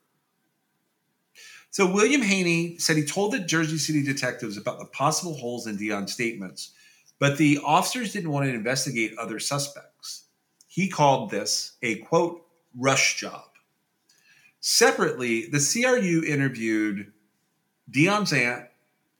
[1.70, 5.76] So William Haney said he told the Jersey City detectives about the possible holes in
[5.76, 6.72] Dion's statements,
[7.18, 10.24] but the officers didn't want to investigate other suspects.
[10.68, 13.44] He called this a quote rush job.
[14.60, 17.12] Separately, the CRU interviewed
[17.90, 18.66] Dion's aunt,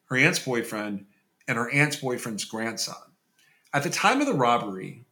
[0.06, 1.06] her aunt's boyfriend,
[1.48, 2.96] and her aunt's boyfriend's grandson.
[3.72, 5.04] At the time of the robbery,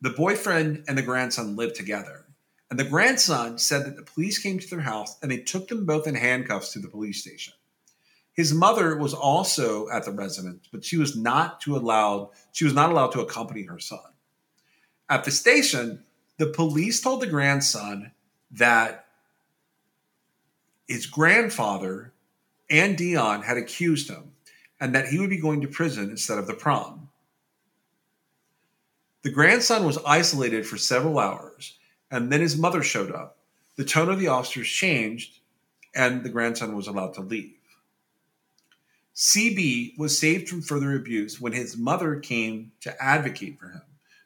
[0.00, 2.24] the boyfriend and the grandson lived together.
[2.70, 5.84] And the grandson said that the police came to their house and they took them
[5.84, 7.54] both in handcuffs to the police station.
[8.32, 12.74] His mother was also at the residence, but she was not to allowed she was
[12.74, 13.98] not allowed to accompany her son.
[15.08, 16.04] At the station,
[16.38, 18.12] the police told the grandson
[18.52, 19.06] that
[20.86, 22.12] his grandfather
[22.70, 24.32] and Dion had accused him
[24.80, 27.08] and that he would be going to prison instead of the prom.
[29.22, 31.76] The grandson was isolated for several hours,
[32.10, 33.36] and then his mother showed up.
[33.76, 35.40] The tone of the officers changed,
[35.94, 37.56] and the grandson was allowed to leave.
[39.14, 43.82] CB was saved from further abuse when his mother came to advocate for him,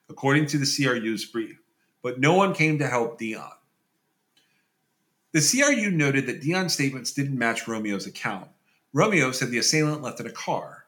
[0.08, 1.58] according to the CRU's brief,
[2.00, 3.50] but no one came to help Dion.
[5.34, 8.48] The CRU noted that Dion's statements didn't match Romeo's account.
[8.92, 10.86] Romeo said the assailant left in a car.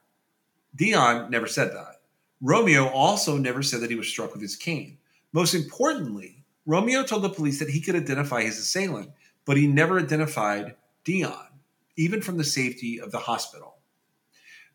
[0.77, 2.03] Dion never said that.
[2.41, 4.99] Romeo also never said that he was struck with his cane.
[5.33, 9.11] Most importantly, Romeo told the police that he could identify his assailant,
[9.47, 11.49] but he never identified Dion,
[11.97, 13.79] even from the safety of the hospital.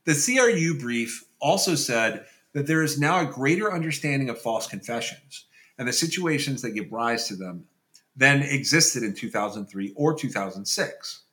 [0.04, 5.46] The CRU brief also said that there is now a greater understanding of false confessions
[5.78, 7.68] and the situations that give rise to them
[8.16, 11.24] than existed in 2003 or 2006.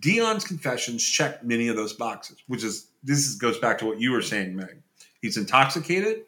[0.00, 4.00] Dion's confessions check many of those boxes, which is this is, goes back to what
[4.00, 4.82] you were saying, Meg.
[5.20, 6.24] He's intoxicated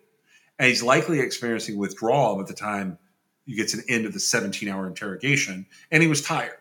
[0.59, 2.99] and he's likely experiencing withdrawal at the time
[3.47, 6.57] he gets an end of the 17 hour interrogation, and he was tired.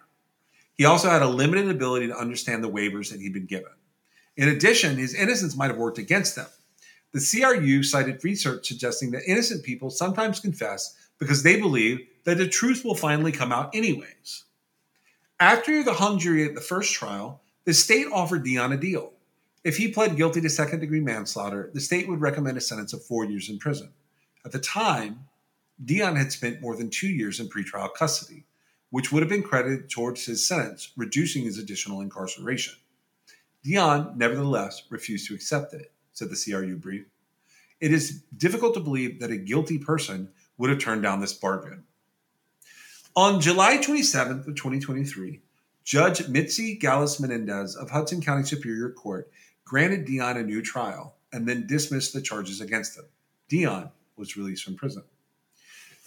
[0.75, 3.71] He also had a limited ability to understand the waivers that he'd been given.
[4.35, 6.47] In addition, his innocence might have worked against them.
[7.13, 12.47] The CRU cited research suggesting that innocent people sometimes confess because they believe that the
[12.47, 14.43] truth will finally come out anyways.
[15.39, 19.13] After the hung jury at the first trial, the state offered Dion a deal.
[19.63, 23.03] If he pled guilty to second degree manslaughter, the state would recommend a sentence of
[23.03, 23.93] four years in prison.
[24.45, 25.25] At the time,
[25.83, 28.45] Dion had spent more than two years in pretrial custody,
[28.89, 32.75] which would have been credited towards his sentence, reducing his additional incarceration.
[33.63, 37.05] Dion, nevertheless, refused to accept it, said the CRU brief.
[37.79, 41.83] It is difficult to believe that a guilty person would have turned down this bargain.
[43.15, 45.41] On July 27th of 2023,
[45.83, 49.29] Judge Mitzy Galis-Menendez of Hudson County Superior Court
[49.65, 53.05] granted Dion a new trial and then dismissed the charges against him.
[53.49, 55.03] Dion was released from prison.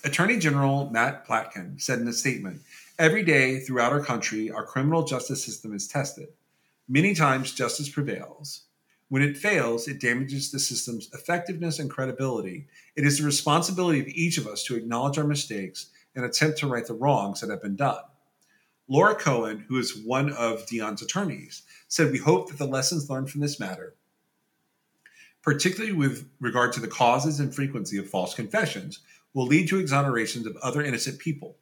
[0.04, 2.62] Attorney General Matt Platkin said in a statement
[2.98, 6.28] Every day throughout our country, our criminal justice system is tested.
[6.88, 8.65] Many times, justice prevails.
[9.08, 12.66] When it fails, it damages the system's effectiveness and credibility.
[12.96, 16.66] It is the responsibility of each of us to acknowledge our mistakes and attempt to
[16.66, 18.02] right the wrongs that have been done.
[18.88, 23.30] Laura Cohen, who is one of Dion's attorneys, said, We hope that the lessons learned
[23.30, 23.94] from this matter,
[25.42, 29.00] particularly with regard to the causes and frequency of false confessions,
[29.34, 31.56] will lead to exonerations of other innocent people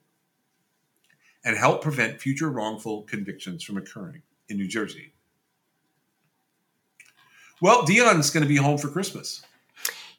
[1.44, 5.13] and help prevent future wrongful convictions from occurring in New Jersey.
[7.64, 9.40] Well, Dion's going to be home for Christmas.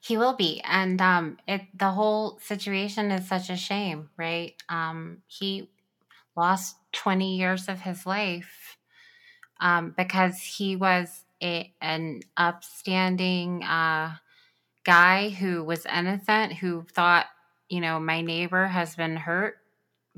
[0.01, 4.55] He will be, and um, it the whole situation is such a shame, right?
[4.67, 5.69] Um, he
[6.35, 8.77] lost twenty years of his life
[9.59, 14.15] um, because he was a, an upstanding uh,
[14.83, 17.27] guy who was innocent, who thought,
[17.69, 19.57] you know, my neighbor has been hurt,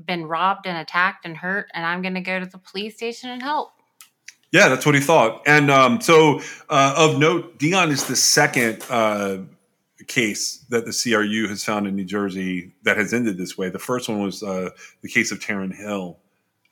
[0.02, 3.28] been robbed and attacked and hurt, and I'm going to go to the police station
[3.28, 3.72] and help.
[4.50, 5.42] Yeah, that's what he thought.
[5.46, 6.40] And um, so,
[6.70, 9.38] uh, of note, Dion is the second uh,
[10.06, 13.68] case that the CRU has found in New Jersey that has ended this way.
[13.68, 14.70] The first one was uh,
[15.02, 16.18] the case of Taryn Hill.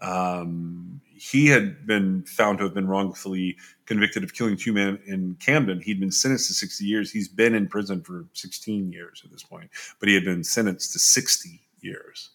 [0.01, 3.57] Um, he had been found to have been wrongfully
[3.87, 5.81] convicted of killing two men in Camden.
[5.81, 7.11] He'd been sentenced to 60 years.
[7.11, 10.93] He's been in prison for 16 years at this point, but he had been sentenced
[10.93, 12.31] to 60 years.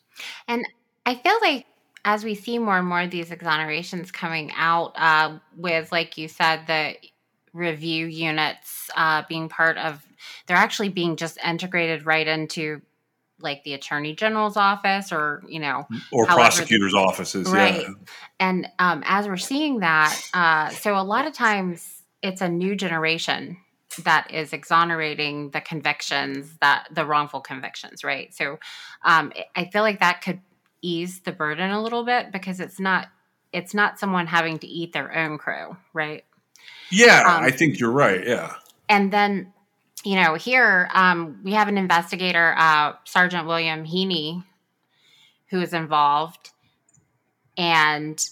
[0.48, 0.66] And
[1.06, 1.66] I feel like
[2.04, 6.28] as we see more and more of these exonerations coming out, uh, with like you
[6.28, 6.96] said, the
[7.54, 10.02] review units uh, being part of,
[10.48, 12.82] they're actually being just integrated right into
[13.40, 17.50] like the attorney general's office or you know Or however the- prosecutors' offices.
[17.50, 17.94] right Yeah.
[18.40, 22.76] and um, as we're seeing that uh, so a lot of times it's a new
[22.76, 23.58] generation
[24.04, 28.60] that is exonerating the convictions that the wrongful convictions right so
[29.04, 30.40] um, i feel like that could
[30.82, 33.08] ease the burden a little bit because it's not
[33.54, 36.24] it's not someone having to eat their own crow right
[36.90, 38.26] Yeah, Um, I think you're right.
[38.26, 38.54] Yeah.
[38.90, 39.54] and then
[40.04, 44.44] you know here um, we have an investigator uh, sergeant william heaney
[45.50, 46.50] who is involved
[47.58, 48.26] and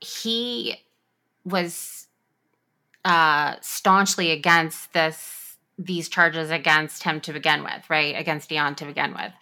[0.00, 0.76] he
[1.44, 2.06] was
[3.04, 8.84] uh, staunchly against this these charges against him to begin with right against dion to
[8.84, 9.32] begin with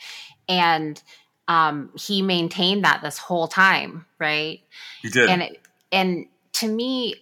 [0.48, 1.02] and
[1.48, 4.60] um, he maintained that this whole time right
[5.02, 5.28] He did.
[5.28, 5.60] and it,
[5.92, 7.14] and to me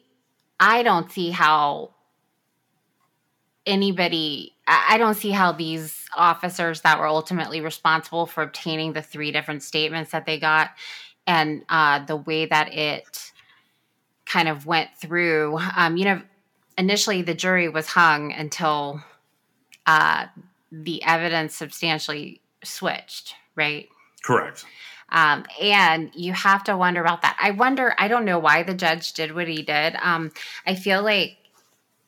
[0.60, 1.90] i don't see how
[3.66, 9.30] anybody I don't see how these officers that were ultimately responsible for obtaining the three
[9.30, 10.70] different statements that they got
[11.26, 13.32] and uh, the way that it
[14.26, 16.22] kind of went through um, you know
[16.78, 19.02] initially the jury was hung until
[19.86, 20.26] uh,
[20.72, 23.88] the evidence substantially switched right
[24.24, 24.64] Correct.
[25.10, 27.36] um, and you have to wonder about that.
[27.40, 29.96] I wonder, I don't know why the judge did what he did.
[30.02, 30.32] Um,
[30.66, 31.36] I feel like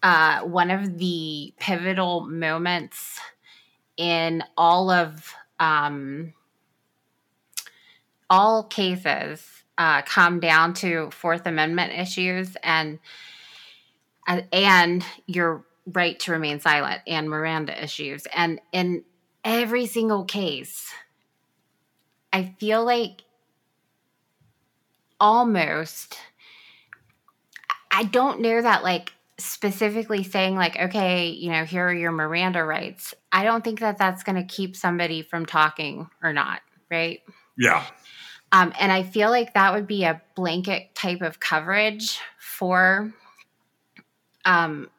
[0.02, 3.20] uh, one of the pivotal moments
[3.96, 6.32] in all of um,
[8.30, 12.98] all cases uh, come down to Fourth Amendment issues and
[14.26, 18.26] uh, and your right to remain silent and Miranda issues.
[18.34, 19.04] And in
[19.44, 20.90] every single case,
[22.36, 23.22] I feel like
[25.18, 26.18] almost
[27.90, 32.62] I don't know that like specifically saying like okay, you know, here are your Miranda
[32.62, 33.14] rights.
[33.32, 36.60] I don't think that that's going to keep somebody from talking or not,
[36.90, 37.20] right?
[37.56, 37.86] Yeah.
[38.52, 43.14] Um, and I feel like that would be a blanket type of coverage for
[44.44, 44.90] um,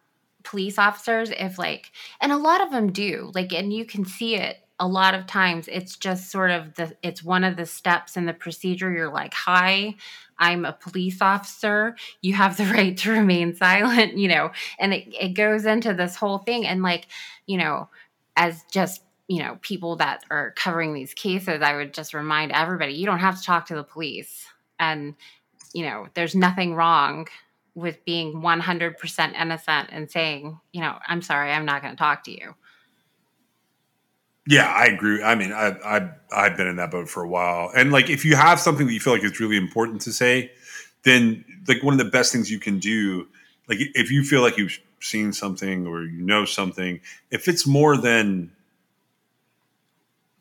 [0.43, 4.35] police officers if like, and a lot of them do like, and you can see
[4.35, 5.67] it a lot of times.
[5.71, 8.91] It's just sort of the, it's one of the steps in the procedure.
[8.91, 9.95] You're like, hi,
[10.37, 11.95] I'm a police officer.
[12.21, 16.15] You have the right to remain silent, you know, and it, it goes into this
[16.15, 16.65] whole thing.
[16.65, 17.07] And like,
[17.45, 17.89] you know,
[18.37, 22.93] as just you know people that are covering these cases i would just remind everybody
[22.93, 24.45] you don't have to talk to the police
[24.79, 25.15] and
[25.73, 27.27] you know there's nothing wrong
[27.75, 32.23] with being 100% innocent and saying you know i'm sorry i'm not going to talk
[32.23, 32.55] to you
[34.47, 35.21] Yeah, I agree.
[35.21, 38.23] I mean, I, I I've been in that boat for a while, and like if
[38.23, 40.51] you have something that you feel like is really important to say,
[41.03, 43.27] then like one of the best things you can do,
[43.67, 47.97] like if you feel like you've seen something or you know something, if it's more
[47.97, 48.51] than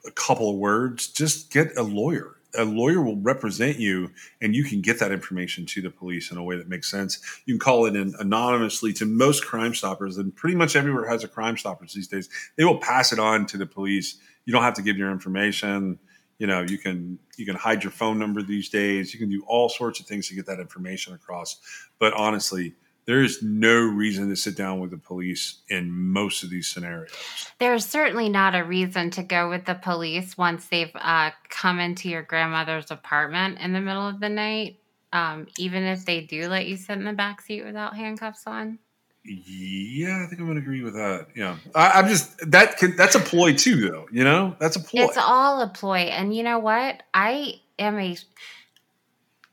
[0.07, 2.36] a couple of words, just get a lawyer.
[2.59, 6.38] A lawyer will represent you, and you can get that information to the police in
[6.38, 7.20] a way that makes sense.
[7.46, 11.24] You can call it in anonymously to most Crime Stoppers, and pretty much everywhere has
[11.24, 12.28] a Crime Stoppers these days.
[12.57, 15.98] They will pass it on to the police you don't have to give your information.
[16.38, 19.12] You know, you can you can hide your phone number these days.
[19.12, 21.61] You can do all sorts of things to get that information across.
[21.98, 22.74] But honestly,
[23.07, 27.11] there is no reason to sit down with the police in most of these scenarios.
[27.59, 32.09] There's certainly not a reason to go with the police once they've uh, come into
[32.09, 34.80] your grandmother's apartment in the middle of the night,
[35.12, 38.78] um, even if they do let you sit in the back seat without handcuffs on.
[39.24, 41.28] Yeah, I think I'm going to agree with that.
[41.34, 44.07] Yeah, I, I'm just that can, that's a ploy too, though.
[44.12, 45.02] You know, that's a ploy.
[45.02, 45.98] It's all a ploy.
[45.98, 47.02] And you know what?
[47.12, 48.16] I am a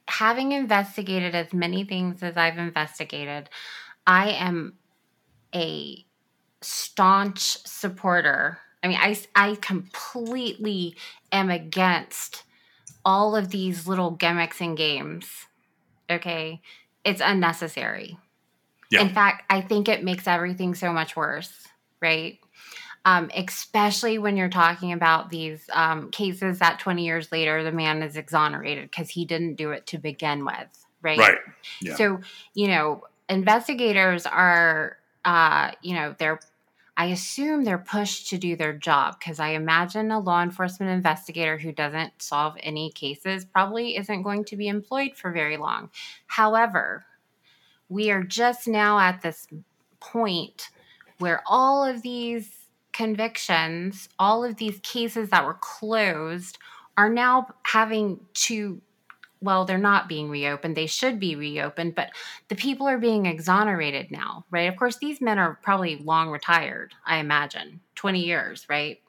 [0.08, 3.50] having investigated as many things as I've investigated,
[4.06, 4.76] I am
[5.56, 6.06] a
[6.62, 8.60] staunch supporter.
[8.84, 10.96] I mean, I, I completely
[11.32, 12.44] am against
[13.06, 15.28] all of these little gimmicks and games.
[16.10, 16.62] Okay.
[17.04, 18.18] It's unnecessary.
[18.90, 19.02] Yeah.
[19.02, 21.68] In fact, I think it makes everything so much worse,
[22.02, 22.40] right?
[23.06, 28.02] Um, especially when you're talking about these um, cases that 20 years later the man
[28.02, 31.20] is exonerated because he didn't do it to begin with, right?
[31.20, 31.38] right.
[31.82, 31.96] Yeah.
[31.96, 32.22] So,
[32.54, 36.40] you know, investigators are, uh, you know, they're,
[36.96, 41.58] I assume they're pushed to do their job because I imagine a law enforcement investigator
[41.58, 45.90] who doesn't solve any cases probably isn't going to be employed for very long.
[46.28, 47.06] However,
[47.90, 49.48] we are just now at this
[50.00, 50.70] point
[51.20, 52.63] where all of these
[52.94, 56.58] convictions, all of these cases that were closed
[56.98, 58.82] are now having to
[59.44, 60.78] well, they're not being reopened.
[60.78, 62.12] They should be reopened, but
[62.48, 64.70] the people are being exonerated now, right?
[64.70, 69.02] Of course, these men are probably long retired, I imagine, 20 years, right?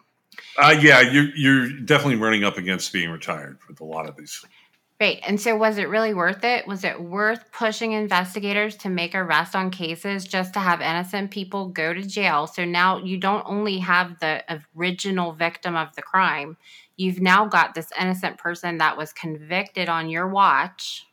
[0.61, 4.45] Uh, yeah, you're you're definitely running up against being retired with a lot of these.
[5.01, 5.21] Right.
[5.27, 6.69] And so was it really worth it?
[6.69, 11.69] Was it worth pushing investigators to make arrests on cases just to have innocent people
[11.69, 12.47] go to jail?
[12.47, 14.45] So now you don't only have the
[14.77, 16.57] original victim of the crime,
[16.97, 21.07] you've now got this innocent person that was convicted on your watch.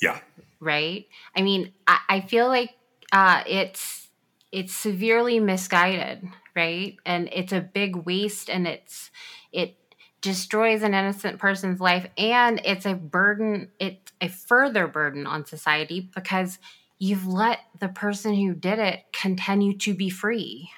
[0.00, 0.20] Yeah.
[0.60, 1.06] Right.
[1.36, 2.70] I mean, I, I feel like
[3.12, 4.08] uh, it's
[4.52, 6.22] it's severely misguided,
[6.54, 6.96] right?
[7.04, 9.10] And it's a big waste and it's
[9.52, 9.76] it
[10.24, 16.10] destroys an innocent person's life and it's a burden it's a further burden on society
[16.14, 16.58] because
[16.98, 20.70] you've let the person who did it continue to be free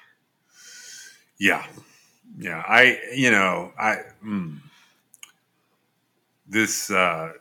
[1.39, 1.65] Yeah.
[2.37, 2.63] Yeah.
[2.67, 4.59] I, you know, I, mm,
[6.47, 7.33] this, uh,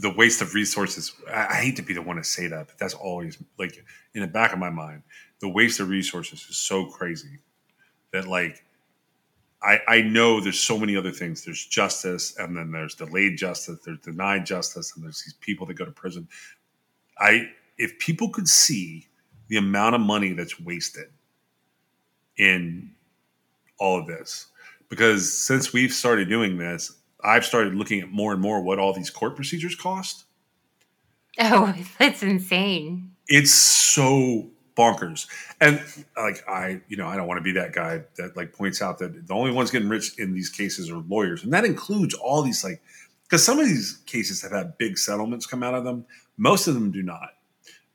[0.00, 1.12] the waste of resources.
[1.28, 4.22] I, I hate to be the one to say that, but that's always like in
[4.22, 5.02] the back of my mind.
[5.40, 7.38] The waste of resources is so crazy
[8.12, 8.64] that, like,
[9.62, 11.44] I, I know there's so many other things.
[11.44, 13.78] There's justice, and then there's delayed justice.
[13.84, 16.28] There's denied justice, and there's these people that go to prison.
[17.18, 19.06] I if people could see
[19.48, 21.06] the amount of money that's wasted
[22.36, 22.92] in
[23.78, 24.46] all of this,
[24.88, 26.92] because since we've started doing this,
[27.22, 30.24] I've started looking at more and more what all these court procedures cost.
[31.40, 35.26] oh that's insane It's so bonkers.
[35.60, 35.82] And
[36.16, 38.98] like I, you know, I don't want to be that guy that like points out
[38.98, 42.42] that the only ones getting rich in these cases are lawyers, and that includes all
[42.42, 42.80] these like
[43.24, 46.06] because some of these cases have had big settlements come out of them.
[46.36, 47.30] Most of them do not.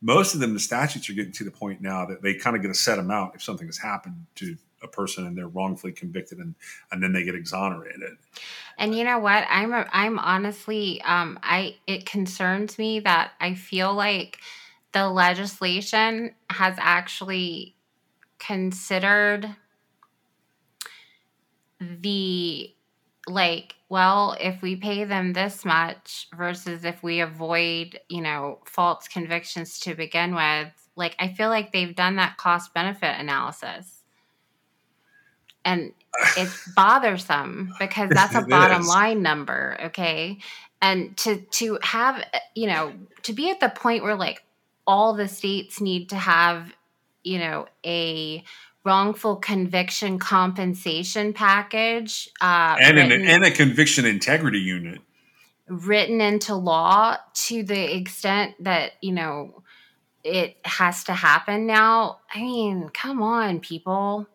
[0.00, 2.60] Most of them, the statutes are getting to the point now that they kind of
[2.60, 6.38] get a set amount if something has happened to a person and they're wrongfully convicted
[6.38, 6.54] and
[6.92, 8.18] and then they get exonerated.
[8.76, 9.46] And you know what?
[9.48, 14.38] I'm a, I'm honestly um I it concerns me that I feel like
[14.92, 17.74] the legislation has actually
[18.38, 19.48] considered
[21.80, 22.72] the
[23.26, 29.08] like well if we pay them this much versus if we avoid you know false
[29.08, 34.02] convictions to begin with like i feel like they've done that cost benefit analysis.
[35.64, 35.92] And
[36.36, 40.38] it's bothersome because that's a bottom line number okay?
[40.82, 42.22] And to to have
[42.54, 44.44] you know to be at the point where like
[44.86, 46.72] all the states need to have
[47.22, 48.42] you know a
[48.84, 55.00] wrongful conviction compensation package uh And an, and a conviction integrity unit.
[55.68, 57.16] written into law
[57.46, 59.62] to the extent that you know
[60.22, 64.26] it has to happen now i mean come on people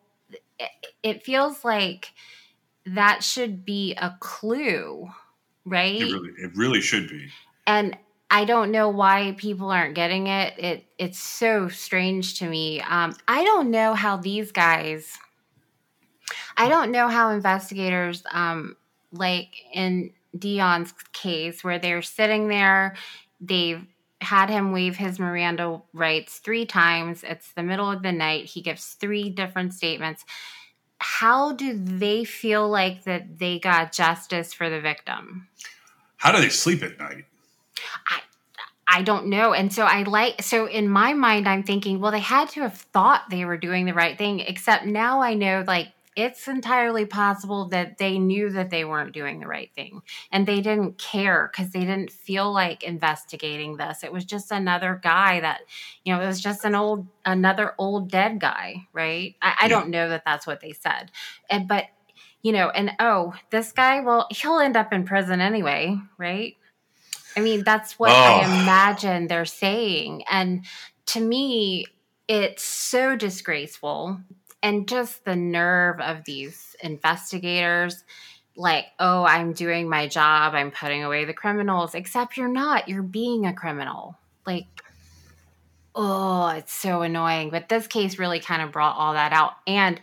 [0.59, 0.69] it,
[1.03, 2.11] it feels like
[2.85, 5.07] that should be a clue
[5.65, 7.30] right It really, it really should be.
[7.67, 7.95] and
[8.31, 10.53] I don't know why people aren't getting it.
[10.57, 12.81] It it's so strange to me.
[12.81, 15.18] Um, I don't know how these guys.
[16.56, 18.76] I don't know how investigators, um,
[19.11, 22.95] like in Dion's case, where they're sitting there,
[23.41, 23.84] they've
[24.22, 27.23] had him waive his Miranda rights three times.
[27.23, 28.45] It's the middle of the night.
[28.45, 30.26] He gives three different statements.
[31.01, 35.47] how do they feel like that they got justice for the victim?
[36.18, 37.23] How do they sleep at night?
[38.10, 38.19] I
[38.88, 39.53] I don't know.
[39.53, 42.76] And so I like, so in my mind, I'm thinking, well, they had to have
[42.76, 47.69] thought they were doing the right thing, except now I know like it's entirely possible
[47.69, 50.01] that they knew that they weren't doing the right thing
[50.31, 54.03] and they didn't care because they didn't feel like investigating this.
[54.03, 55.61] It was just another guy that,
[56.03, 59.35] you know, it was just an old, another old dead guy, right?
[59.41, 59.69] I, I Yeah.
[59.69, 61.11] don't know that that's what they said.
[61.49, 61.85] And, but,
[62.41, 66.56] you know, and oh, this guy, well, he'll end up in prison anyway, right?
[67.35, 68.14] I mean, that's what Oh.
[68.14, 70.23] I imagine they're saying.
[70.30, 70.65] And
[71.07, 71.85] to me,
[72.27, 74.19] it's so disgraceful.
[74.61, 78.03] And just the nerve of these investigators
[78.56, 83.01] like, oh, I'm doing my job, I'm putting away the criminals, except you're not, you're
[83.01, 84.18] being a criminal.
[84.45, 84.68] Like,
[85.95, 87.51] oh, it's so annoying.
[87.51, 89.53] But this case really kind of brought all that out.
[89.65, 90.01] And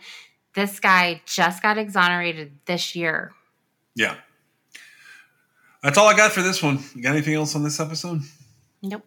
[0.55, 3.31] this guy just got exonerated this year.
[3.95, 4.15] Yeah.
[5.87, 6.79] That's all I got for this one.
[6.95, 8.19] You got anything else on this episode?
[8.83, 9.05] Nope.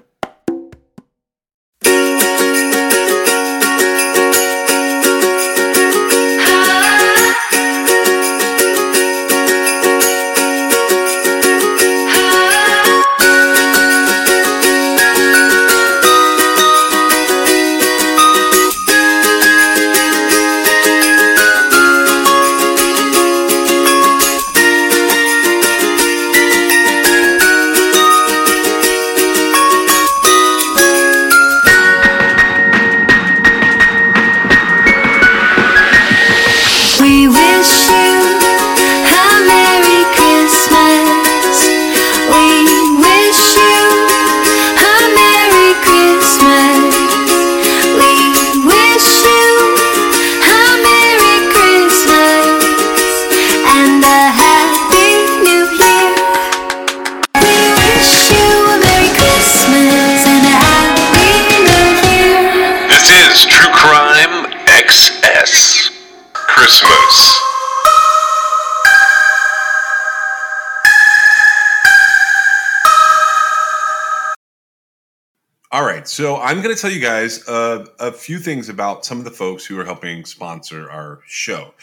[76.51, 79.65] I'm going to tell you guys uh, a few things about some of the folks
[79.65, 81.73] who are helping sponsor our show.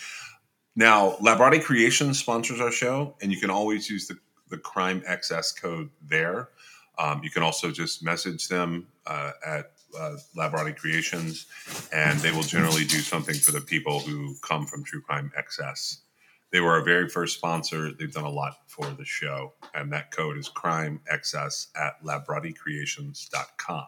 [0.76, 4.18] Now, LabRottie Creations sponsors our show, and you can always use the,
[4.50, 6.50] the Crime XS code there.
[6.98, 11.46] Um, you can also just message them uh, at uh, Labrati Creations,
[11.90, 16.00] and they will generally do something for the people who come from True Crime XS.
[16.52, 17.94] They were our very first sponsor.
[17.94, 23.86] They've done a lot for the show, and that code is Crime XS at LabRottieCreations.com.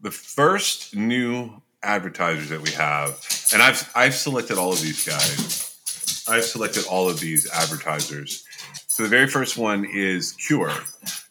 [0.00, 3.20] The first new advertisers that we have,
[3.52, 6.24] and I've I've selected all of these guys.
[6.28, 8.44] I've selected all of these advertisers.
[8.88, 10.72] So the very first one is Cure.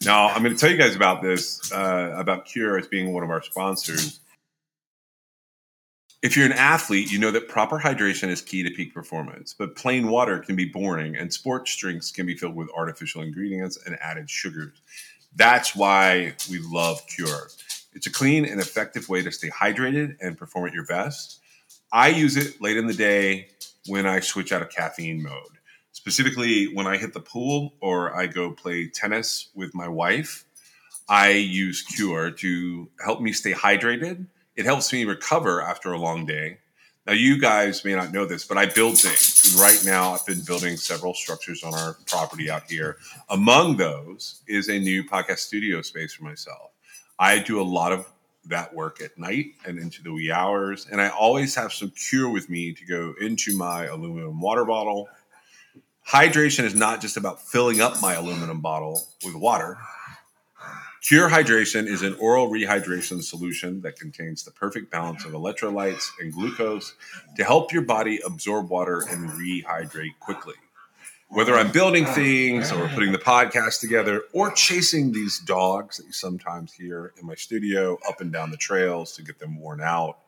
[0.04, 3.22] Now I'm going to tell you guys about this uh, about Cure as being one
[3.22, 4.20] of our sponsors.
[6.22, 9.76] If you're an athlete, you know that proper hydration is key to peak performance, but
[9.76, 13.96] plain water can be boring and sports drinks can be filled with artificial ingredients and
[14.00, 14.80] added sugars.
[15.34, 17.48] That's why we love Cure.
[17.96, 21.40] It's a clean and effective way to stay hydrated and perform at your best.
[21.90, 23.48] I use it late in the day
[23.86, 25.56] when I switch out of caffeine mode.
[25.92, 30.44] Specifically, when I hit the pool or I go play tennis with my wife,
[31.08, 34.26] I use Cure to help me stay hydrated.
[34.56, 36.58] It helps me recover after a long day.
[37.06, 39.52] Now, you guys may not know this, but I build things.
[39.52, 42.98] And right now, I've been building several structures on our property out here.
[43.30, 46.72] Among those is a new podcast studio space for myself.
[47.18, 48.06] I do a lot of
[48.46, 50.86] that work at night and into the wee hours.
[50.90, 55.08] And I always have some cure with me to go into my aluminum water bottle.
[56.08, 59.78] Hydration is not just about filling up my aluminum bottle with water.
[61.02, 66.32] Cure Hydration is an oral rehydration solution that contains the perfect balance of electrolytes and
[66.32, 66.94] glucose
[67.36, 70.54] to help your body absorb water and rehydrate quickly.
[71.28, 76.12] Whether I'm building things or putting the podcast together or chasing these dogs that you
[76.12, 80.18] sometimes hear in my studio up and down the trails to get them worn out,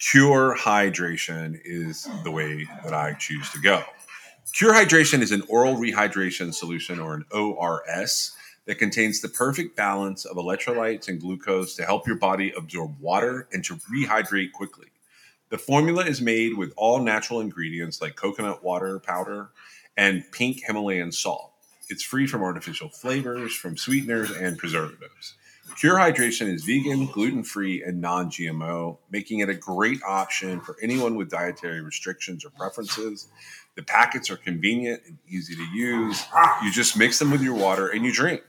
[0.00, 3.84] Cure Hydration is the way that I choose to go.
[4.52, 8.32] Cure Hydration is an oral rehydration solution or an ORS
[8.66, 13.48] that contains the perfect balance of electrolytes and glucose to help your body absorb water
[13.52, 14.88] and to rehydrate quickly.
[15.50, 19.50] The formula is made with all natural ingredients like coconut water powder
[19.96, 21.52] and pink Himalayan salt.
[21.88, 25.34] It's free from artificial flavors, from sweeteners, and preservatives.
[25.76, 30.76] Cure Hydration is vegan, gluten free, and non GMO, making it a great option for
[30.82, 33.28] anyone with dietary restrictions or preferences.
[33.74, 36.22] The packets are convenient and easy to use.
[36.62, 38.42] You just mix them with your water and you drink.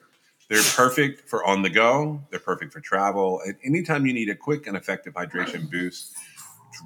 [0.49, 4.35] They're perfect for on the go, they're perfect for travel, and anytime you need a
[4.35, 6.13] quick and effective hydration boost,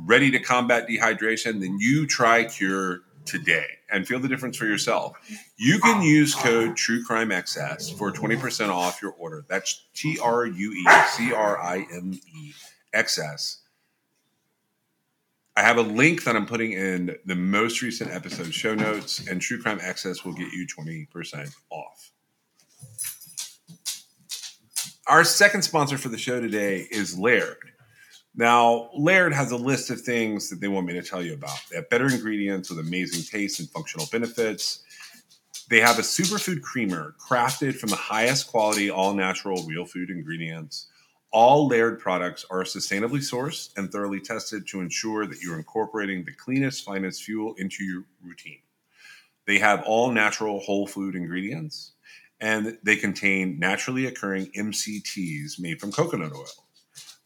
[0.06, 5.18] ready to combat dehydration, then you try Cure today and feel the difference for yourself.
[5.58, 9.46] You can use code TrueCrimeXS for 20% off your order.
[9.48, 12.54] That's T R U E C R I M E
[12.94, 13.62] X S.
[15.56, 19.42] I have a link that I'm putting in the most recent episode show notes, and
[19.42, 22.12] True Crime XS will get you 20% off.
[25.08, 27.72] Our second sponsor for the show today is Laird.
[28.40, 31.58] Now, Laird has a list of things that they want me to tell you about.
[31.72, 34.84] They have better ingredients with amazing taste and functional benefits.
[35.72, 40.86] They have a superfood creamer crafted from the highest quality, all natural, real food ingredients.
[41.32, 46.32] All Laird products are sustainably sourced and thoroughly tested to ensure that you're incorporating the
[46.32, 48.60] cleanest, finest fuel into your routine.
[49.48, 51.94] They have all natural whole food ingredients
[52.40, 56.67] and they contain naturally occurring MCTs made from coconut oil.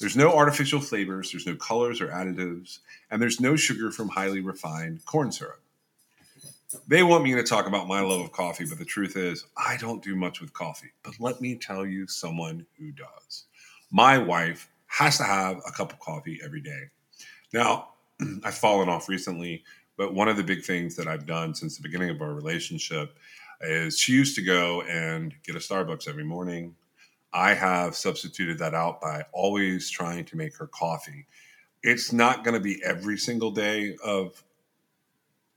[0.01, 2.79] There's no artificial flavors, there's no colors or additives,
[3.11, 5.61] and there's no sugar from highly refined corn syrup.
[6.87, 9.77] They want me to talk about my love of coffee, but the truth is, I
[9.77, 10.89] don't do much with coffee.
[11.03, 13.45] But let me tell you someone who does.
[13.91, 16.85] My wife has to have a cup of coffee every day.
[17.53, 17.89] Now,
[18.43, 19.63] I've fallen off recently,
[19.97, 23.19] but one of the big things that I've done since the beginning of our relationship
[23.61, 26.75] is she used to go and get a Starbucks every morning.
[27.33, 31.25] I have substituted that out by always trying to make her coffee.
[31.83, 34.43] It's not going to be every single day of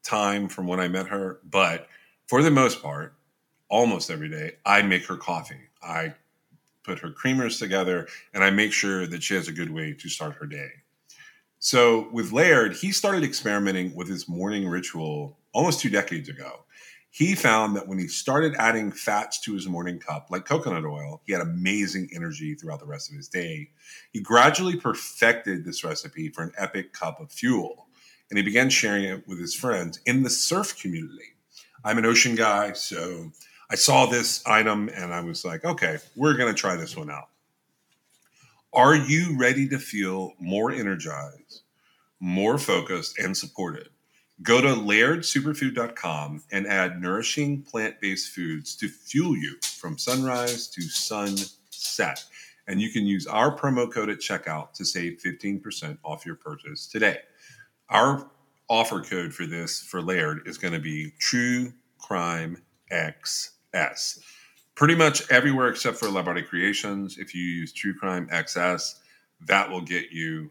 [0.03, 1.89] time from when I met her, but
[2.27, 3.15] for the most part,
[3.69, 5.69] almost every day, I make her coffee.
[5.83, 6.15] I
[6.85, 10.09] put her creamers together and I make sure that she has a good way to
[10.09, 10.69] start her day.
[11.59, 16.64] So with Laird, he started experimenting with his morning ritual almost two decades ago.
[17.15, 21.23] He found that when he started adding fats to his morning cup, like coconut oil,
[21.24, 23.70] he had amazing energy throughout the rest of his day.
[24.12, 27.86] He gradually perfected this recipe for an epic cup of fuel,
[28.28, 31.36] and he began sharing it with his friends in the surf community.
[31.85, 33.31] I'm an ocean guy, so
[33.70, 37.12] I saw this item and I was like, okay, we're going to try this one
[37.12, 37.28] out.
[38.73, 41.62] Are you ready to feel more energized,
[42.19, 43.91] more focused, and supported?
[44.45, 50.83] Go to lairdsuperfood.com and add nourishing plant based foods to fuel you from sunrise to
[50.83, 52.23] sunset.
[52.69, 56.87] And you can use our promo code at checkout to save 15% off your purchase
[56.87, 57.21] today.
[57.89, 58.31] Our
[58.69, 62.59] offer code for this for Laird is going to be True Crime
[62.93, 64.19] XS.
[64.75, 68.97] Pretty much everywhere except for LabRottie Creations, if you use True Crime XS,
[69.47, 70.51] that will get you,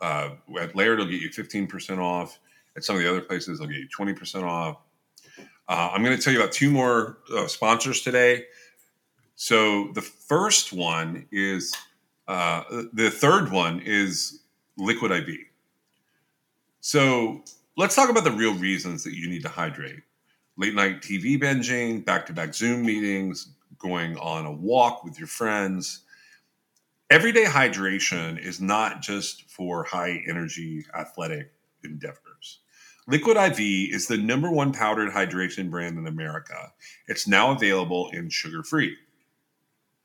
[0.00, 2.38] uh, at Laird, it'll get you 15% off.
[2.76, 4.78] At some of the other places, they'll get you 20% off.
[5.68, 8.44] Uh, I'm going to tell you about two more uh, sponsors today.
[9.34, 11.74] So the first one is,
[12.28, 14.40] uh, the third one is
[14.76, 15.36] Liquid IV.
[16.80, 17.42] So
[17.76, 20.00] let's talk about the real reasons that you need to hydrate.
[20.56, 25.28] Late night TV binging, back to back Zoom meetings, going on a walk with your
[25.28, 26.00] friends.
[27.10, 31.52] Everyday hydration is not just for high energy athletic
[31.84, 32.60] endeavors.
[33.08, 36.72] Liquid IV is the number one powdered hydration brand in America.
[37.08, 38.96] It's now available in sugar free.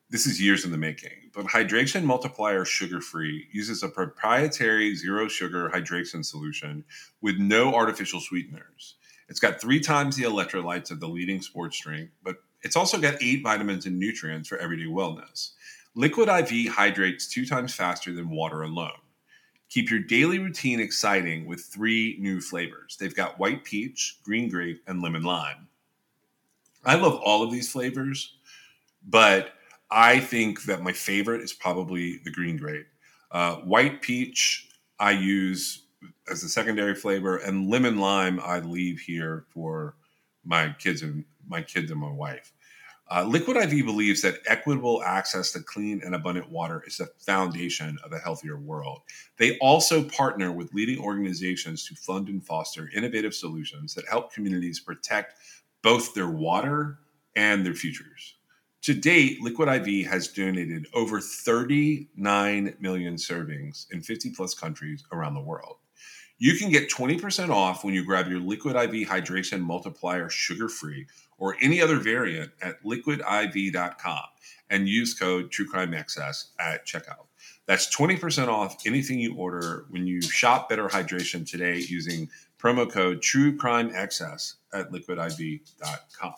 [0.09, 5.27] This is years in the making, but Hydration Multiplier Sugar Free uses a proprietary zero
[5.27, 6.85] sugar hydration solution
[7.21, 8.95] with no artificial sweeteners.
[9.29, 13.21] It's got three times the electrolytes of the leading sports drink, but it's also got
[13.21, 15.51] eight vitamins and nutrients for everyday wellness.
[15.93, 18.97] Liquid IV hydrates two times faster than water alone.
[19.69, 22.95] Keep your daily routine exciting with three new flavors.
[22.97, 25.67] They've got white peach, green grape, and lemon lime.
[26.85, 28.37] I love all of these flavors,
[29.07, 29.53] but
[29.91, 32.87] I think that my favorite is probably the green grape.
[33.31, 34.69] Uh, white peach,
[34.99, 35.83] I use
[36.29, 39.95] as a secondary flavor, and lemon lime, I leave here for
[40.45, 42.53] my kids and my kids and my wife.
[43.09, 47.97] Uh, Liquid IV believes that equitable access to clean and abundant water is the foundation
[48.03, 49.01] of a healthier world.
[49.37, 54.81] They also partner with leading organizations to fund and foster innovative solutions that help communities
[54.81, 55.35] protect
[55.83, 56.99] both their water
[57.35, 58.35] and their futures.
[58.83, 65.33] To date, Liquid IV has donated over 39 million servings in 50 plus countries around
[65.33, 65.77] the world.
[66.39, 71.07] You can get 20% off when you grab your Liquid IV Hydration Multiplier sugar free
[71.37, 74.23] or any other variant at liquidiv.com
[74.69, 77.25] and use code TrueCrimeXS at checkout.
[77.65, 83.21] That's 20% off anything you order when you shop Better Hydration today using promo code
[83.21, 86.33] TrueCrimeXS at liquidiv.com.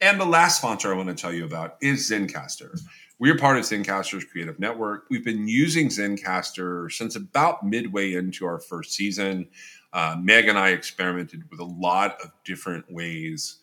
[0.00, 2.80] And the last sponsor I want to tell you about is Zencastr.
[3.20, 5.04] We are part of Zencastr's creative network.
[5.10, 9.48] We've been using Zencastr since about midway into our first season.
[9.92, 13.58] Uh, Meg and I experimented with a lot of different ways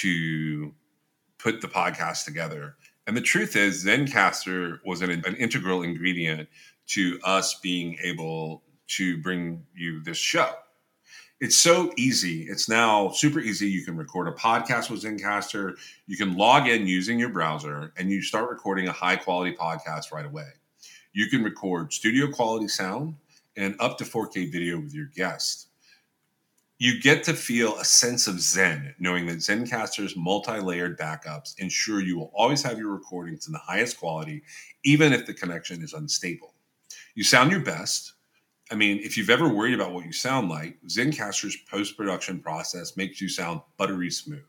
[0.00, 0.74] to
[1.38, 2.76] put the podcast together.
[3.06, 6.48] And the truth is, Zencastr was an, an integral ingredient
[6.86, 8.62] to us being able
[8.96, 10.54] to bring you this show.
[11.42, 12.44] It's so easy.
[12.44, 13.68] It's now super easy.
[13.68, 15.76] You can record a podcast with Zencastr.
[16.06, 20.12] You can log in using your browser and you start recording a high quality podcast
[20.12, 20.46] right away.
[21.12, 23.16] You can record studio quality sound
[23.56, 25.66] and up to 4K video with your guest.
[26.78, 32.00] You get to feel a sense of Zen, knowing that Zencastr's multi layered backups ensure
[32.00, 34.44] you will always have your recordings in the highest quality,
[34.84, 36.54] even if the connection is unstable.
[37.16, 38.11] You sound your best
[38.72, 42.96] I mean, if you've ever worried about what you sound like, Zencastr's post production process
[42.96, 44.40] makes you sound buttery smooth.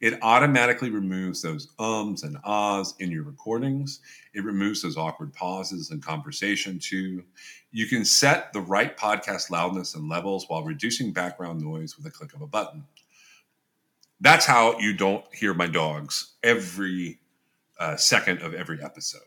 [0.00, 3.98] It automatically removes those ums and ahs in your recordings.
[4.34, 7.24] It removes those awkward pauses in conversation, too.
[7.72, 12.10] You can set the right podcast loudness and levels while reducing background noise with a
[12.10, 12.84] click of a button.
[14.20, 17.18] That's how you don't hear my dogs every
[17.80, 19.22] uh, second of every episode.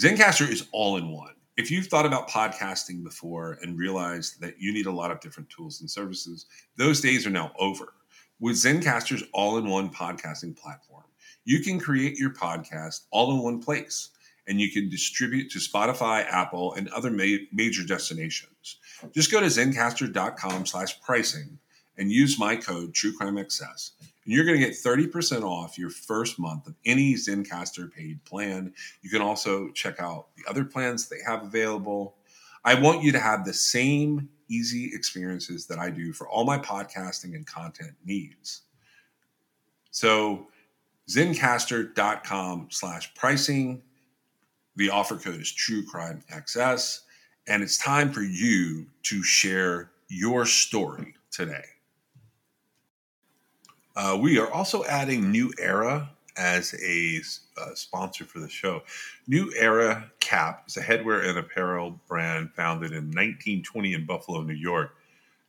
[0.00, 4.72] Zencastr is all in one if you've thought about podcasting before and realized that you
[4.72, 7.94] need a lot of different tools and services, those days are now over.
[8.38, 11.02] With Zencastr's all in one podcasting platform,
[11.44, 14.10] you can create your podcast all in one place
[14.46, 18.76] and you can distribute to Spotify, Apple, and other ma- major destinations.
[19.12, 21.58] Just go to zencastr.com slash pricing
[21.96, 23.90] and use my code TrueCrimeXS
[24.34, 28.74] you're going to get 30% off your first month of any Zencastr paid plan.
[29.00, 32.16] You can also check out the other plans they have available.
[32.64, 36.58] I want you to have the same easy experiences that I do for all my
[36.58, 38.62] podcasting and content needs.
[39.92, 40.48] So
[41.08, 43.82] zencastr.com slash pricing.
[44.76, 47.00] The offer code is True Crime XS,
[47.46, 51.64] and it's time for you to share your story today.
[53.98, 57.20] Uh, we are also adding New Era as a
[57.60, 58.80] uh, sponsor for the show.
[59.26, 64.54] New Era Cap is a headwear and apparel brand founded in 1920 in Buffalo, New
[64.54, 64.94] York.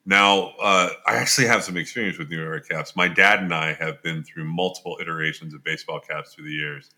[0.03, 2.95] Now, uh, I actually have some experience with New Era caps.
[2.95, 6.89] My dad and I have been through multiple iterations of baseball caps through the years.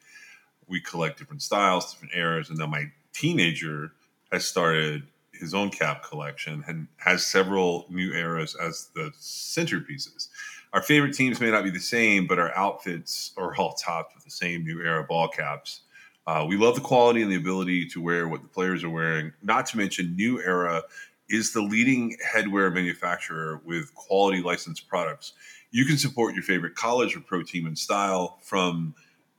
[0.69, 3.91] We collect different styles, different eras, and now my teenager
[4.31, 5.03] has started
[5.33, 10.29] his own cap collection and has several new eras as the centerpieces
[10.73, 14.23] our favorite teams may not be the same, but our outfits are all topped with
[14.23, 15.81] the same new era ball caps.
[16.27, 19.33] Uh, we love the quality and the ability to wear what the players are wearing.
[19.41, 20.83] Not to mention, New Era
[21.29, 25.33] is the leading headwear manufacturer with quality licensed products.
[25.71, 28.93] You can support your favorite college or pro team in style from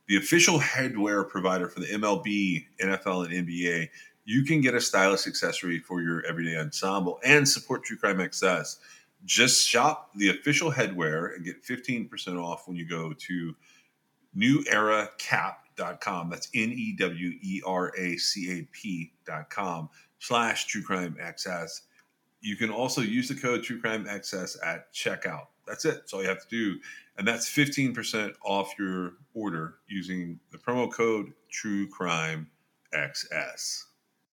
[0.07, 3.89] the official headwear provider for the MLB, NFL, and NBA.
[4.25, 8.77] You can get a stylish accessory for your everyday ensemble and support True Crime XS
[9.25, 13.55] just shop the official headwear and get 15% off when you go to
[14.37, 16.29] neweracap.com.
[16.29, 19.89] That's N E W E R A C A P.com
[20.19, 21.81] slash true crime XS.
[22.41, 25.47] You can also use the code true crime XS at checkout.
[25.65, 25.95] That's it.
[25.95, 26.79] That's all you have to do.
[27.17, 32.49] And that's 15% off your order using the promo code true crime
[32.93, 33.83] XS.